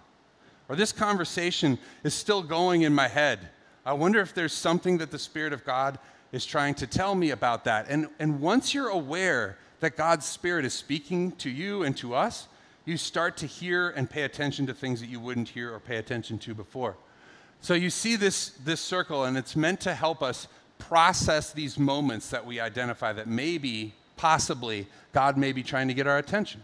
Or 0.68 0.76
this 0.76 0.92
conversation 0.92 1.78
is 2.04 2.12
still 2.12 2.42
going 2.42 2.82
in 2.82 2.94
my 2.94 3.08
head. 3.08 3.48
I 3.84 3.94
wonder 3.94 4.20
if 4.20 4.34
there's 4.34 4.52
something 4.52 4.98
that 4.98 5.10
the 5.10 5.18
Spirit 5.18 5.52
of 5.52 5.64
God 5.64 5.98
is 6.32 6.44
trying 6.44 6.74
to 6.74 6.86
tell 6.86 7.14
me 7.14 7.30
about 7.30 7.64
that. 7.64 7.86
And, 7.88 8.08
and 8.18 8.40
once 8.40 8.74
you're 8.74 8.88
aware 8.88 9.56
that 9.80 9.96
God's 9.96 10.26
Spirit 10.26 10.64
is 10.64 10.74
speaking 10.74 11.32
to 11.32 11.48
you 11.48 11.84
and 11.84 11.96
to 11.98 12.14
us, 12.14 12.48
you 12.84 12.96
start 12.96 13.36
to 13.38 13.46
hear 13.46 13.90
and 13.90 14.08
pay 14.08 14.22
attention 14.22 14.66
to 14.66 14.74
things 14.74 15.00
that 15.00 15.08
you 15.08 15.20
wouldn't 15.20 15.48
hear 15.48 15.72
or 15.72 15.80
pay 15.80 15.96
attention 15.96 16.38
to 16.40 16.54
before. 16.54 16.96
So 17.60 17.74
you 17.74 17.90
see 17.90 18.16
this, 18.16 18.50
this 18.64 18.80
circle, 18.80 19.24
and 19.24 19.36
it's 19.36 19.56
meant 19.56 19.80
to 19.80 19.94
help 19.94 20.22
us 20.22 20.46
process 20.78 21.52
these 21.52 21.78
moments 21.78 22.30
that 22.30 22.44
we 22.44 22.60
identify 22.60 23.12
that 23.12 23.26
maybe, 23.26 23.94
possibly, 24.16 24.86
God 25.12 25.36
may 25.36 25.52
be 25.52 25.62
trying 25.62 25.88
to 25.88 25.94
get 25.94 26.06
our 26.06 26.18
attention. 26.18 26.62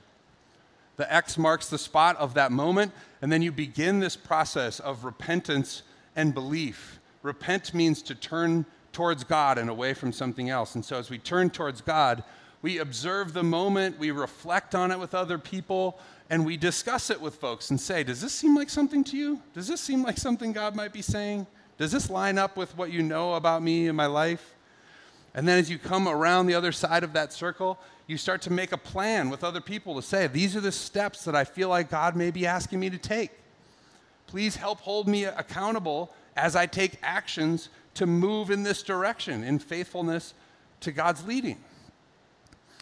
The 0.97 1.13
X 1.13 1.39
marks 1.39 1.69
the 1.69 1.79
spot 1.79 2.17
of 2.17 2.35
that 2.35 2.53
moment, 2.53 2.93
and 3.21 3.33
then 3.33 3.43
you 3.43 3.51
begin 3.51 4.01
this 4.01 4.17
process 4.17 4.79
of 4.79 5.05
repentance 5.05 5.83
and 6.15 6.35
belief. 6.35 7.01
Repent 7.23 7.73
means 7.73 8.03
to 8.03 8.15
turn 8.15 8.67
towards 8.93 9.25
God 9.25 9.59
and 9.59 9.71
away 9.71 9.95
from 9.95 10.13
something 10.13 10.51
else. 10.51 10.75
And 10.75 10.85
so 10.85 10.99
as 10.99 11.09
we 11.09 11.19
turn 11.19 11.51
towards 11.51 11.81
God, 11.81 12.23
we 12.61 12.79
observe 12.79 13.33
the 13.33 13.43
moment, 13.43 13.99
we 13.99 14.11
reflect 14.11 14.75
on 14.75 14.91
it 14.91 14.99
with 14.99 15.15
other 15.15 15.39
people, 15.39 15.99
and 16.31 16.47
we 16.47 16.57
discuss 16.57 17.11
it 17.11 17.21
with 17.21 17.35
folks 17.35 17.71
and 17.71 17.81
say, 17.81 18.05
Does 18.05 18.21
this 18.21 18.33
seem 18.33 18.55
like 18.55 18.71
something 18.71 19.03
to 19.05 19.17
you? 19.17 19.41
Does 19.55 19.67
this 19.67 19.81
seem 19.81 20.03
like 20.03 20.19
something 20.19 20.53
God 20.53 20.77
might 20.77 20.93
be 20.93 21.03
saying? 21.03 21.47
Does 21.79 21.93
this 21.93 22.11
line 22.11 22.39
up 22.39 22.57
with 22.57 22.77
what 22.77 22.93
you 22.93 23.03
know 23.03 23.35
about 23.35 23.63
me 23.63 23.89
and 23.89 23.97
my 23.97 24.07
life? 24.07 24.55
And 25.35 25.49
then 25.49 25.59
as 25.59 25.71
you 25.71 25.79
come 25.79 26.07
around 26.07 26.47
the 26.47 26.55
other 26.55 26.73
side 26.73 27.05
of 27.05 27.15
that 27.15 27.33
circle, 27.33 27.79
you 28.07 28.17
start 28.19 28.43
to 28.43 28.53
make 28.53 28.73
a 28.73 28.77
plan 28.77 29.31
with 29.31 29.43
other 29.43 29.61
people 29.61 29.95
to 29.95 30.03
say, 30.03 30.27
These 30.27 30.55
are 30.57 30.61
the 30.61 30.73
steps 30.73 31.25
that 31.25 31.35
I 31.35 31.45
feel 31.45 31.69
like 31.69 31.91
God 31.91 32.17
may 32.17 32.31
be 32.31 32.47
asking 32.47 32.81
me 32.81 32.91
to 32.91 32.99
take. 32.99 33.31
Please 34.27 34.57
help 34.57 34.81
hold 34.81 35.09
me 35.09 35.25
accountable 35.25 36.13
as 36.37 36.57
I 36.57 36.67
take 36.67 36.99
actions 37.03 37.69
to 37.95 38.07
move 38.07 38.51
in 38.51 38.63
this 38.63 38.83
direction 38.83 39.45
in 39.45 39.59
faithfulness 39.59 40.35
to 40.81 40.93
God's 40.93 41.27
leading. 41.27 41.59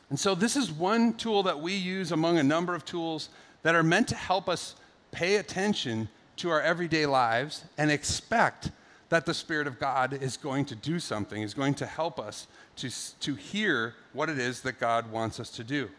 And 0.08 0.18
so, 0.18 0.34
this 0.34 0.56
is 0.56 0.72
one 0.72 1.14
tool 1.14 1.44
that 1.44 1.60
we 1.60 1.74
use 1.74 2.10
among 2.10 2.38
a 2.38 2.42
number 2.42 2.74
of 2.74 2.84
tools 2.84 3.28
that 3.62 3.74
are 3.74 3.82
meant 3.82 4.08
to 4.08 4.16
help 4.16 4.48
us 4.48 4.74
pay 5.12 5.36
attention 5.36 6.08
to 6.36 6.50
our 6.50 6.60
everyday 6.60 7.06
lives 7.06 7.64
and 7.78 7.90
expect 7.90 8.70
that 9.10 9.26
the 9.26 9.34
Spirit 9.34 9.66
of 9.66 9.78
God 9.78 10.14
is 10.14 10.36
going 10.36 10.64
to 10.66 10.74
do 10.74 10.98
something, 10.98 11.42
is 11.42 11.52
going 11.52 11.74
to 11.74 11.86
help 11.86 12.18
us 12.18 12.46
to, 12.76 12.90
to 13.20 13.34
hear 13.34 13.94
what 14.12 14.30
it 14.30 14.38
is 14.38 14.62
that 14.62 14.80
God 14.80 15.10
wants 15.10 15.38
us 15.38 15.50
to 15.50 15.64
do. 15.64 15.90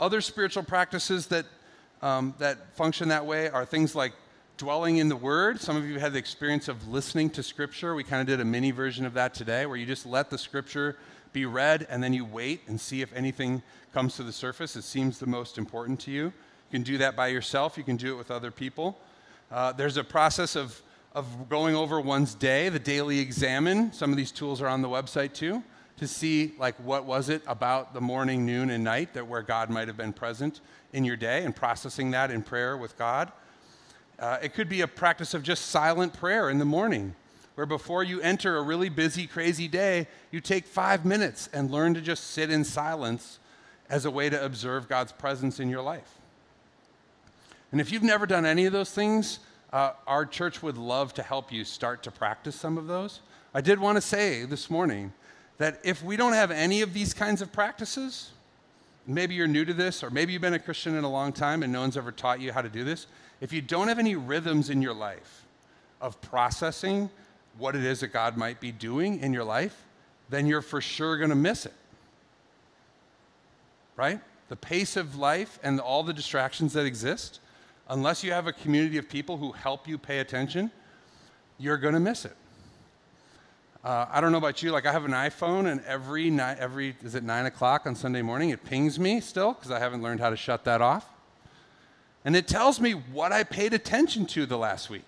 Other 0.00 0.20
spiritual 0.20 0.64
practices 0.64 1.28
that, 1.28 1.46
um, 2.02 2.34
that 2.38 2.76
function 2.76 3.08
that 3.08 3.24
way 3.24 3.48
are 3.48 3.64
things 3.64 3.94
like 3.94 4.12
dwelling 4.56 4.98
in 4.98 5.08
the 5.08 5.16
Word. 5.16 5.60
Some 5.60 5.76
of 5.76 5.86
you 5.86 6.00
had 6.00 6.12
the 6.12 6.18
experience 6.18 6.66
of 6.66 6.88
listening 6.88 7.30
to 7.30 7.42
Scripture. 7.42 7.94
We 7.94 8.02
kind 8.02 8.20
of 8.20 8.26
did 8.26 8.40
a 8.40 8.44
mini 8.44 8.72
version 8.72 9.06
of 9.06 9.14
that 9.14 9.32
today, 9.32 9.64
where 9.66 9.76
you 9.76 9.86
just 9.86 10.04
let 10.04 10.28
the 10.28 10.38
Scripture 10.38 10.96
be 11.32 11.46
read 11.46 11.86
and 11.88 12.02
then 12.02 12.12
you 12.12 12.24
wait 12.24 12.62
and 12.66 12.80
see 12.80 13.00
if 13.00 13.12
anything 13.14 13.62
comes 13.92 14.16
to 14.16 14.24
the 14.24 14.32
surface. 14.32 14.74
that 14.74 14.82
seems 14.82 15.20
the 15.20 15.26
most 15.26 15.56
important 15.56 16.00
to 16.00 16.10
you. 16.10 16.24
You 16.24 16.32
can 16.72 16.82
do 16.82 16.98
that 16.98 17.14
by 17.14 17.28
yourself, 17.28 17.78
you 17.78 17.84
can 17.84 17.96
do 17.96 18.12
it 18.14 18.16
with 18.16 18.32
other 18.32 18.50
people. 18.50 18.98
Uh, 19.52 19.70
there's 19.70 19.96
a 19.96 20.04
process 20.04 20.56
of 20.56 20.80
of 21.14 21.48
going 21.48 21.76
over 21.76 22.00
one's 22.00 22.34
day, 22.34 22.68
the 22.68 22.78
daily 22.78 23.20
examen. 23.20 23.92
Some 23.92 24.10
of 24.10 24.16
these 24.16 24.32
tools 24.32 24.60
are 24.60 24.66
on 24.66 24.82
the 24.82 24.88
website 24.88 25.32
too, 25.32 25.62
to 25.98 26.08
see 26.08 26.54
like 26.58 26.74
what 26.76 27.04
was 27.04 27.28
it 27.28 27.42
about 27.46 27.94
the 27.94 28.00
morning, 28.00 28.44
noon, 28.44 28.70
and 28.70 28.82
night 28.82 29.14
that 29.14 29.28
where 29.28 29.42
God 29.42 29.70
might 29.70 29.86
have 29.86 29.96
been 29.96 30.12
present 30.12 30.60
in 30.92 31.04
your 31.04 31.16
day 31.16 31.44
and 31.44 31.54
processing 31.54 32.10
that 32.10 32.30
in 32.32 32.42
prayer 32.42 32.76
with 32.76 32.98
God. 32.98 33.30
Uh, 34.18 34.38
it 34.42 34.54
could 34.54 34.68
be 34.68 34.80
a 34.80 34.88
practice 34.88 35.34
of 35.34 35.42
just 35.42 35.66
silent 35.66 36.12
prayer 36.12 36.50
in 36.50 36.58
the 36.58 36.64
morning, 36.64 37.14
where 37.54 37.66
before 37.66 38.02
you 38.02 38.20
enter 38.20 38.56
a 38.56 38.62
really 38.62 38.88
busy, 38.88 39.26
crazy 39.26 39.68
day, 39.68 40.08
you 40.32 40.40
take 40.40 40.66
five 40.66 41.04
minutes 41.04 41.48
and 41.52 41.70
learn 41.70 41.94
to 41.94 42.00
just 42.00 42.30
sit 42.30 42.50
in 42.50 42.64
silence 42.64 43.38
as 43.88 44.04
a 44.04 44.10
way 44.10 44.28
to 44.28 44.44
observe 44.44 44.88
God's 44.88 45.12
presence 45.12 45.60
in 45.60 45.68
your 45.68 45.82
life. 45.82 46.18
And 47.70 47.80
if 47.80 47.92
you've 47.92 48.02
never 48.02 48.26
done 48.26 48.46
any 48.46 48.66
of 48.66 48.72
those 48.72 48.90
things, 48.90 49.38
uh, 49.74 49.92
our 50.06 50.24
church 50.24 50.62
would 50.62 50.78
love 50.78 51.12
to 51.14 51.22
help 51.22 51.52
you 51.52 51.64
start 51.64 52.04
to 52.04 52.10
practice 52.12 52.54
some 52.54 52.78
of 52.78 52.86
those. 52.86 53.20
I 53.52 53.60
did 53.60 53.80
want 53.80 53.96
to 53.96 54.00
say 54.00 54.44
this 54.44 54.70
morning 54.70 55.12
that 55.58 55.80
if 55.82 56.00
we 56.00 56.16
don't 56.16 56.32
have 56.32 56.52
any 56.52 56.80
of 56.80 56.94
these 56.94 57.12
kinds 57.12 57.42
of 57.42 57.50
practices, 57.50 58.30
maybe 59.04 59.34
you're 59.34 59.48
new 59.48 59.64
to 59.64 59.74
this, 59.74 60.04
or 60.04 60.10
maybe 60.10 60.32
you've 60.32 60.42
been 60.42 60.54
a 60.54 60.60
Christian 60.60 60.94
in 60.94 61.02
a 61.02 61.10
long 61.10 61.32
time 61.32 61.64
and 61.64 61.72
no 61.72 61.80
one's 61.80 61.96
ever 61.96 62.12
taught 62.12 62.38
you 62.38 62.52
how 62.52 62.62
to 62.62 62.68
do 62.68 62.84
this. 62.84 63.08
If 63.40 63.52
you 63.52 63.60
don't 63.60 63.88
have 63.88 63.98
any 63.98 64.14
rhythms 64.14 64.70
in 64.70 64.80
your 64.80 64.94
life 64.94 65.44
of 66.00 66.20
processing 66.20 67.10
what 67.58 67.74
it 67.74 67.84
is 67.84 67.98
that 67.98 68.08
God 68.08 68.36
might 68.36 68.60
be 68.60 68.70
doing 68.70 69.18
in 69.18 69.32
your 69.32 69.44
life, 69.44 69.82
then 70.30 70.46
you're 70.46 70.62
for 70.62 70.80
sure 70.80 71.18
going 71.18 71.30
to 71.30 71.36
miss 71.36 71.66
it. 71.66 71.74
Right? 73.96 74.20
The 74.50 74.56
pace 74.56 74.96
of 74.96 75.16
life 75.16 75.58
and 75.64 75.80
all 75.80 76.04
the 76.04 76.12
distractions 76.12 76.74
that 76.74 76.86
exist 76.86 77.40
unless 77.88 78.24
you 78.24 78.32
have 78.32 78.46
a 78.46 78.52
community 78.52 78.98
of 78.98 79.08
people 79.08 79.36
who 79.36 79.52
help 79.52 79.86
you 79.86 79.98
pay 79.98 80.18
attention, 80.18 80.70
you're 81.58 81.76
going 81.76 81.94
to 81.94 82.00
miss 82.00 82.24
it. 82.24 82.36
Uh, 83.84 84.06
I 84.10 84.20
don't 84.22 84.32
know 84.32 84.38
about 84.38 84.62
you, 84.62 84.72
like 84.72 84.86
I 84.86 84.92
have 84.92 85.04
an 85.04 85.12
iPhone, 85.12 85.70
and 85.70 85.82
every 85.82 86.30
night, 86.30 86.56
every 86.58 86.96
is 87.02 87.14
it 87.14 87.22
nine 87.22 87.44
o'clock 87.44 87.86
on 87.86 87.94
Sunday 87.94 88.22
morning, 88.22 88.48
it 88.48 88.64
pings 88.64 88.98
me 88.98 89.20
still 89.20 89.52
because 89.52 89.70
I 89.70 89.78
haven't 89.78 90.02
learned 90.02 90.20
how 90.20 90.30
to 90.30 90.36
shut 90.36 90.64
that 90.64 90.80
off, 90.80 91.06
and 92.24 92.34
it 92.34 92.48
tells 92.48 92.80
me 92.80 92.92
what 92.92 93.30
I 93.30 93.44
paid 93.44 93.74
attention 93.74 94.24
to 94.26 94.46
the 94.46 94.56
last 94.56 94.88
week. 94.88 95.04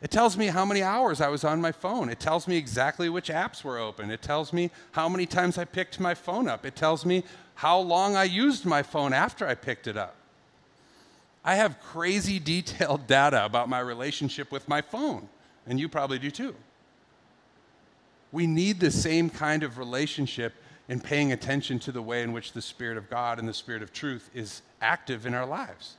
It 0.00 0.10
tells 0.10 0.36
me 0.36 0.46
how 0.46 0.64
many 0.64 0.82
hours 0.82 1.20
I 1.20 1.28
was 1.28 1.44
on 1.44 1.60
my 1.60 1.72
phone. 1.72 2.08
It 2.10 2.20
tells 2.20 2.48
me 2.48 2.56
exactly 2.56 3.08
which 3.08 3.28
apps 3.28 3.64
were 3.64 3.78
open. 3.78 4.10
It 4.10 4.20
tells 4.20 4.52
me 4.52 4.70
how 4.92 5.08
many 5.08 5.24
times 5.24 5.56
I 5.56 5.64
picked 5.64 5.98
my 5.98 6.14
phone 6.14 6.46
up. 6.46 6.66
It 6.66 6.76
tells 6.76 7.06
me 7.06 7.24
how 7.54 7.78
long 7.78 8.14
I 8.14 8.24
used 8.24 8.66
my 8.66 8.82
phone 8.82 9.14
after 9.14 9.46
I 9.46 9.54
picked 9.54 9.86
it 9.86 9.96
up. 9.96 10.16
I 11.44 11.56
have 11.56 11.80
crazy 11.80 12.38
detailed 12.38 13.06
data 13.06 13.44
about 13.44 13.68
my 13.68 13.80
relationship 13.80 14.50
with 14.50 14.68
my 14.68 14.80
phone 14.80 15.28
and 15.66 15.80
you 15.80 15.88
probably 15.88 16.18
do 16.18 16.30
too. 16.30 16.54
We 18.32 18.46
need 18.46 18.80
the 18.80 18.90
same 18.90 19.30
kind 19.30 19.62
of 19.62 19.78
relationship 19.78 20.54
in 20.88 21.00
paying 21.00 21.32
attention 21.32 21.78
to 21.80 21.92
the 21.92 22.02
way 22.02 22.22
in 22.22 22.32
which 22.32 22.52
the 22.52 22.60
Spirit 22.60 22.98
of 22.98 23.08
God 23.08 23.38
and 23.38 23.48
the 23.48 23.54
Spirit 23.54 23.82
of 23.82 23.92
truth 23.92 24.28
is 24.34 24.62
active 24.82 25.24
in 25.24 25.34
our 25.34 25.46
lives. 25.46 25.96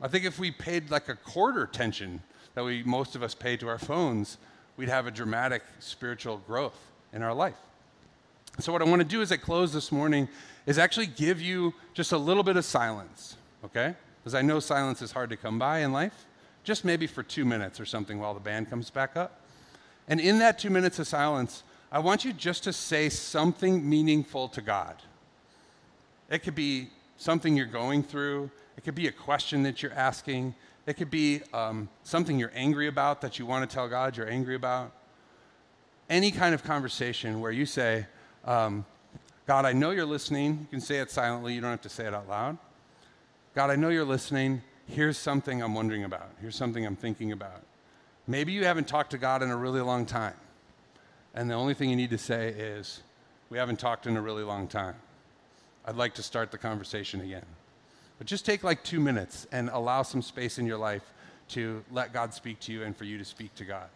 I 0.00 0.08
think 0.08 0.24
if 0.24 0.38
we 0.38 0.50
paid 0.50 0.90
like 0.90 1.08
a 1.08 1.14
quarter 1.14 1.62
attention 1.62 2.20
that 2.54 2.64
we 2.64 2.82
most 2.82 3.14
of 3.14 3.22
us 3.22 3.34
pay 3.34 3.56
to 3.58 3.68
our 3.68 3.78
phones, 3.78 4.38
we'd 4.76 4.88
have 4.88 5.06
a 5.06 5.10
dramatic 5.10 5.62
spiritual 5.78 6.38
growth 6.38 6.78
in 7.12 7.22
our 7.22 7.34
life. 7.34 7.54
So 8.58 8.72
what 8.72 8.82
I 8.82 8.84
want 8.84 9.00
to 9.00 9.08
do 9.08 9.22
as 9.22 9.30
I 9.30 9.36
close 9.36 9.72
this 9.72 9.92
morning 9.92 10.28
is 10.66 10.78
actually 10.78 11.06
give 11.06 11.40
you 11.40 11.72
just 11.94 12.12
a 12.12 12.18
little 12.18 12.42
bit 12.42 12.56
of 12.56 12.64
silence, 12.64 13.36
okay? 13.64 13.94
Because 14.22 14.34
I 14.34 14.42
know 14.42 14.60
silence 14.60 15.02
is 15.02 15.12
hard 15.12 15.30
to 15.30 15.36
come 15.36 15.58
by 15.58 15.80
in 15.80 15.92
life. 15.92 16.26
Just 16.64 16.84
maybe 16.84 17.06
for 17.06 17.22
2 17.22 17.44
minutes 17.44 17.80
or 17.80 17.84
something 17.84 18.20
while 18.20 18.34
the 18.34 18.40
band 18.40 18.70
comes 18.70 18.88
back 18.90 19.16
up. 19.16 19.40
And 20.08 20.20
in 20.20 20.38
that 20.38 20.58
2 20.58 20.70
minutes 20.70 20.98
of 20.98 21.08
silence, 21.08 21.64
I 21.90 21.98
want 21.98 22.24
you 22.24 22.32
just 22.32 22.64
to 22.64 22.72
say 22.72 23.08
something 23.08 23.88
meaningful 23.88 24.48
to 24.48 24.60
God. 24.60 24.96
It 26.30 26.42
could 26.42 26.54
be 26.54 26.88
something 27.16 27.56
you're 27.56 27.66
going 27.66 28.02
through, 28.02 28.50
it 28.76 28.84
could 28.84 28.94
be 28.94 29.06
a 29.06 29.12
question 29.12 29.62
that 29.64 29.82
you're 29.82 29.92
asking, 29.92 30.54
it 30.86 30.94
could 30.94 31.10
be 31.10 31.42
um, 31.52 31.88
something 32.02 32.38
you're 32.38 32.52
angry 32.54 32.88
about 32.88 33.20
that 33.20 33.38
you 33.38 33.46
want 33.46 33.68
to 33.68 33.72
tell 33.72 33.88
God 33.88 34.16
you're 34.16 34.28
angry 34.28 34.54
about. 34.54 34.92
Any 36.08 36.30
kind 36.30 36.54
of 36.54 36.64
conversation 36.64 37.40
where 37.40 37.52
you 37.52 37.66
say, 37.66 38.06
um, 38.44 38.84
God, 39.46 39.64
I 39.64 39.72
know 39.72 39.90
you're 39.90 40.06
listening. 40.06 40.58
You 40.60 40.66
can 40.70 40.80
say 40.80 40.98
it 40.98 41.10
silently, 41.10 41.54
you 41.54 41.60
don't 41.60 41.70
have 41.70 41.82
to 41.82 41.88
say 41.88 42.06
it 42.06 42.14
out 42.14 42.28
loud. 42.28 42.58
God, 43.54 43.68
I 43.68 43.76
know 43.76 43.90
you're 43.90 44.04
listening. 44.04 44.62
Here's 44.86 45.18
something 45.18 45.62
I'm 45.62 45.74
wondering 45.74 46.04
about. 46.04 46.30
Here's 46.40 46.56
something 46.56 46.86
I'm 46.86 46.96
thinking 46.96 47.32
about. 47.32 47.62
Maybe 48.26 48.52
you 48.52 48.64
haven't 48.64 48.88
talked 48.88 49.10
to 49.10 49.18
God 49.18 49.42
in 49.42 49.50
a 49.50 49.56
really 49.56 49.82
long 49.82 50.06
time. 50.06 50.34
And 51.34 51.50
the 51.50 51.54
only 51.54 51.74
thing 51.74 51.90
you 51.90 51.96
need 51.96 52.10
to 52.10 52.18
say 52.18 52.48
is, 52.48 53.02
We 53.50 53.58
haven't 53.58 53.78
talked 53.78 54.06
in 54.06 54.16
a 54.16 54.22
really 54.22 54.42
long 54.42 54.68
time. 54.68 54.94
I'd 55.84 55.96
like 55.96 56.14
to 56.14 56.22
start 56.22 56.50
the 56.50 56.56
conversation 56.56 57.20
again. 57.20 57.44
But 58.16 58.26
just 58.26 58.46
take 58.46 58.64
like 58.64 58.82
two 58.82 59.00
minutes 59.00 59.46
and 59.52 59.68
allow 59.68 60.02
some 60.02 60.22
space 60.22 60.58
in 60.58 60.64
your 60.64 60.78
life 60.78 61.02
to 61.48 61.84
let 61.90 62.14
God 62.14 62.32
speak 62.32 62.58
to 62.60 62.72
you 62.72 62.84
and 62.84 62.96
for 62.96 63.04
you 63.04 63.18
to 63.18 63.24
speak 63.24 63.54
to 63.56 63.64
God. 63.64 63.88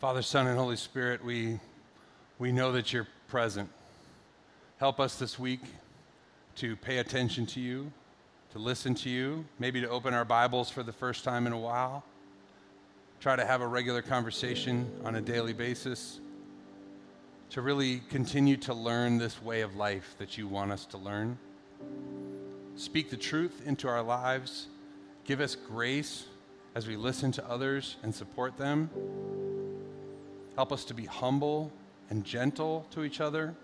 Father, 0.00 0.22
Son, 0.22 0.46
and 0.46 0.56
Holy 0.56 0.76
Spirit, 0.76 1.24
we, 1.24 1.58
we 2.38 2.52
know 2.52 2.70
that 2.70 2.92
you're 2.92 3.08
present. 3.26 3.68
Help 4.76 5.00
us 5.00 5.18
this 5.18 5.40
week 5.40 5.62
to 6.54 6.76
pay 6.76 6.98
attention 6.98 7.46
to 7.46 7.60
you, 7.60 7.90
to 8.52 8.60
listen 8.60 8.94
to 8.94 9.10
you, 9.10 9.44
maybe 9.58 9.80
to 9.80 9.88
open 9.88 10.14
our 10.14 10.24
Bibles 10.24 10.70
for 10.70 10.84
the 10.84 10.92
first 10.92 11.24
time 11.24 11.48
in 11.48 11.52
a 11.52 11.58
while, 11.58 12.04
try 13.18 13.34
to 13.34 13.44
have 13.44 13.60
a 13.60 13.66
regular 13.66 14.00
conversation 14.00 14.88
on 15.04 15.16
a 15.16 15.20
daily 15.20 15.52
basis, 15.52 16.20
to 17.50 17.60
really 17.60 17.98
continue 18.08 18.56
to 18.56 18.74
learn 18.74 19.18
this 19.18 19.42
way 19.42 19.62
of 19.62 19.74
life 19.74 20.14
that 20.18 20.38
you 20.38 20.46
want 20.46 20.70
us 20.70 20.86
to 20.86 20.96
learn. 20.96 21.36
Speak 22.76 23.10
the 23.10 23.16
truth 23.16 23.62
into 23.66 23.88
our 23.88 24.04
lives. 24.04 24.68
Give 25.24 25.40
us 25.40 25.56
grace 25.56 26.26
as 26.76 26.86
we 26.86 26.94
listen 26.94 27.32
to 27.32 27.50
others 27.50 27.96
and 28.04 28.14
support 28.14 28.56
them. 28.58 29.47
Help 30.58 30.72
us 30.72 30.84
to 30.86 30.92
be 30.92 31.04
humble 31.04 31.70
and 32.10 32.24
gentle 32.24 32.84
to 32.90 33.04
each 33.04 33.20
other. 33.20 33.54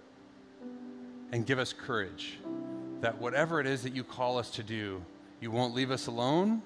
And 1.33 1.45
give 1.45 1.59
us 1.59 1.73
courage 1.73 2.39
that 3.01 3.21
whatever 3.21 3.59
it 3.59 3.67
is 3.67 3.83
that 3.83 3.97
you 3.97 4.05
call 4.05 4.39
us 4.39 4.49
to 4.51 4.63
do, 4.63 5.03
you 5.41 5.51
won't 5.51 5.75
leave 5.75 5.91
us 5.91 6.07
alone. 6.07 6.63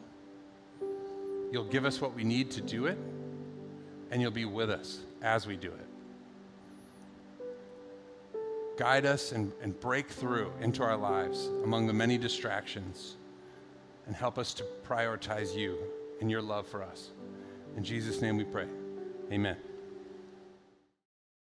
You'll 1.51 1.65
give 1.65 1.87
us 1.87 2.03
what 2.03 2.15
we 2.15 2.25
need 2.25 2.51
to 2.51 2.61
do 2.61 2.85
it, 2.85 2.99
and 4.11 4.21
you'll 4.21 4.31
be 4.31 4.45
with 4.45 4.69
us 4.69 4.99
as 5.23 5.47
we 5.47 5.57
do 5.57 5.73
it. 5.73 7.49
Guide 8.77 9.07
us 9.07 9.33
and, 9.33 9.51
and 9.63 9.81
break 9.81 10.11
through 10.11 10.53
into 10.61 10.83
our 10.83 10.99
lives 10.99 11.47
among 11.65 11.87
the 11.87 11.95
many 11.95 12.19
distractions, 12.19 13.17
and 14.07 14.15
help 14.15 14.39
us 14.39 14.53
to 14.53 14.65
prioritize 14.87 15.57
you 15.57 15.79
and 16.21 16.31
your 16.31 16.43
love 16.43 16.67
for 16.67 16.83
us. 16.83 17.13
In 17.79 17.83
Jesus' 17.83 18.21
name 18.21 18.37
we 18.37 18.45
pray. 18.45 18.67
Amen. 19.33 19.57